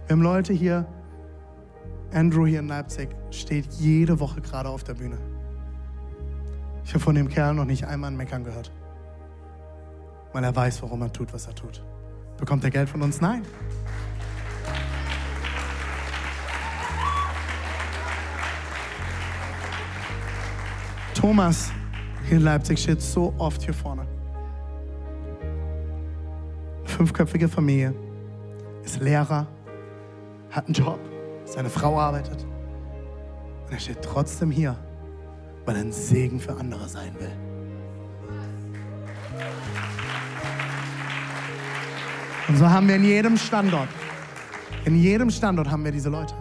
[0.10, 0.88] Wir haben Leute hier,
[2.12, 5.20] Andrew hier in Leipzig steht jede Woche gerade auf der Bühne.
[6.84, 8.72] Ich habe von dem Kerl noch nicht einmal ein Meckern gehört,
[10.34, 11.84] weil er weiß, warum er tut, was er tut.
[12.38, 13.22] Bekommt er Geld von uns?
[13.22, 13.43] Nein.
[21.14, 21.72] Thomas
[22.28, 24.07] hier in Leipzig steht so oft hier vorne.
[26.86, 27.93] Fünfköpfige Familie,
[28.84, 29.45] ist Lehrer,
[30.51, 30.99] hat einen Job,
[31.45, 32.45] seine Frau arbeitet.
[33.65, 34.75] Und er steht trotzdem hier,
[35.65, 37.31] weil er ein Segen für andere sein will.
[42.47, 43.89] Und so haben wir in jedem Standort,
[44.85, 46.33] in jedem Standort haben wir diese Leute.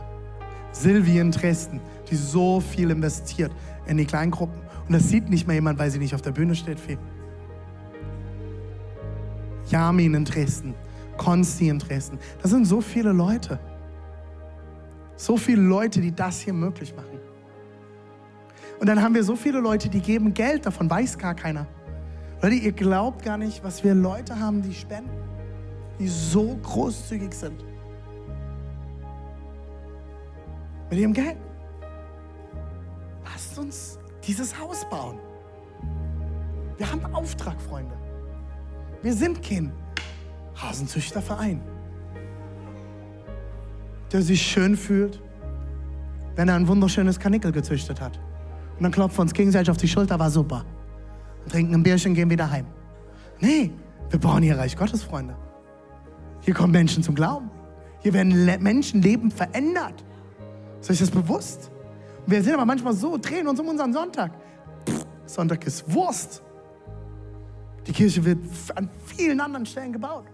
[0.72, 1.80] Silvi in Dresden,
[2.10, 3.52] die so viel investiert
[3.86, 4.58] in die Kleingruppen.
[4.86, 6.80] Und das sieht nicht mehr jemand, weil sie nicht auf der Bühne steht.
[6.80, 6.98] Viel.
[9.68, 10.74] Jamin in Dresden,
[11.18, 12.18] Konsti in Dresden.
[12.40, 13.58] Das sind so viele Leute.
[15.18, 17.18] So viele Leute, die das hier möglich machen.
[18.78, 21.66] Und dann haben wir so viele Leute, die geben Geld, davon weiß gar keiner.
[22.40, 25.10] Leute, ihr glaubt gar nicht, was wir Leute haben, die spenden,
[25.98, 27.64] die so großzügig sind.
[30.88, 31.36] Mit ihrem Geld.
[33.24, 35.18] Lasst uns dieses Haus bauen.
[36.76, 37.96] Wir haben einen Auftrag, Freunde.
[39.02, 39.72] Wir sind kein
[40.54, 41.60] Hasenzüchterverein,
[44.12, 45.22] der sich schön fühlt,
[46.36, 48.18] wenn er ein wunderschönes Kanickel gezüchtet hat.
[48.76, 50.64] Und dann klopfen wir uns gegenseitig auf die Schulter, war super.
[51.44, 52.66] Und trinken ein Bierchen, gehen wieder heim.
[53.40, 53.72] Nee,
[54.10, 55.36] wir bauen hier Reich Gottes, Freunde.
[56.40, 57.50] Hier kommen Menschen zum Glauben.
[58.00, 60.04] Hier werden Le Menschenleben verändert.
[60.80, 61.70] Ist euch das bewusst?
[62.26, 64.32] Wir sind aber manchmal so, drehen uns um unseren Sonntag.
[64.88, 66.42] Pff, Sonntag ist Wurst.
[67.86, 68.38] Die Kirche wird
[68.74, 70.26] an vielen anderen Stellen gebaut.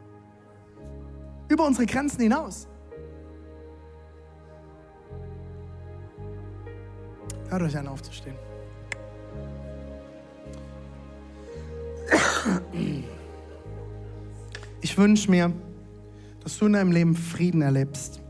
[1.48, 2.68] Über unsere Grenzen hinaus.
[7.50, 8.36] Hört euch an, aufzustehen.
[14.80, 15.52] Ich wünsche mir,
[16.42, 18.20] dass du in deinem Leben Frieden erlebst,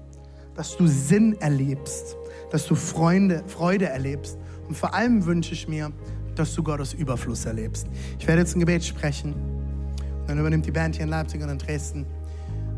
[0.54, 2.16] dass du Sinn erlebst,
[2.50, 4.38] dass du Freunde, Freude erlebst.
[4.68, 5.92] Und vor allem wünsche ich mir,
[6.36, 7.88] dass du Gottes Überfluss erlebst.
[8.18, 9.34] Ich werde jetzt ein Gebet sprechen.
[10.20, 12.06] Und dann übernimmt die Band hier in Leipzig und in Dresden.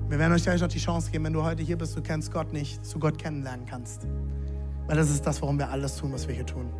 [0.09, 2.33] Wir werden euch gleich noch die Chance geben, wenn du heute hier bist, du kennst
[2.33, 4.07] Gott nicht, dass du Gott kennenlernen kannst.
[4.87, 6.71] Weil das ist das, warum wir alles tun, was wir hier tun.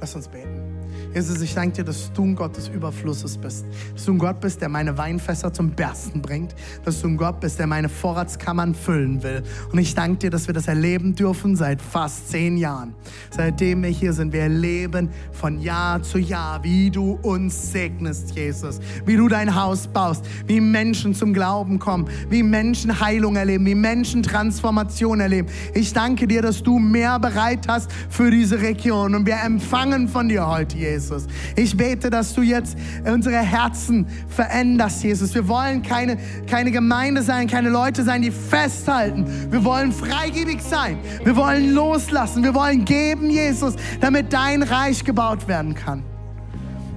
[0.00, 0.74] Lass uns beten.
[1.14, 3.64] Jesus, ich danke dir, dass du ein Gott des Überflusses bist.
[3.92, 6.54] Dass du ein Gott bist, der meine Weinfässer zum Bersten bringt.
[6.84, 9.42] Dass du ein Gott bist, der meine Vorratskammern füllen will.
[9.70, 12.94] Und ich danke dir, dass wir das erleben dürfen seit fast zehn Jahren.
[13.30, 18.80] Seitdem wir hier sind, wir erleben von Jahr zu Jahr, wie du uns segnest, Jesus.
[19.06, 23.76] Wie du dein Haus baust, wie Menschen zum Glauben kommen, wie Menschen Heilung erleben, wie
[23.76, 25.48] Menschen Transformation erleben.
[25.74, 29.14] Ich danke dir, dass du mehr bereit hast für diese Region.
[29.14, 29.36] Und wir
[29.84, 31.26] empfangen von dir heute, Jesus.
[31.56, 35.34] Ich bete, dass du jetzt unsere Herzen veränderst, Jesus.
[35.34, 36.16] Wir wollen keine,
[36.46, 39.26] keine Gemeinde sein, keine Leute sein, die festhalten.
[39.50, 40.98] Wir wollen freigebig sein.
[41.22, 42.42] Wir wollen loslassen.
[42.42, 46.02] Wir wollen geben, Jesus, damit dein Reich gebaut werden kann.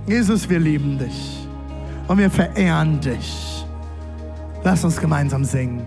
[0.08, 1.48] Jesus, wir lieben dich
[2.08, 3.66] und wir verehren dich.
[4.64, 5.86] Lass uns gemeinsam singen.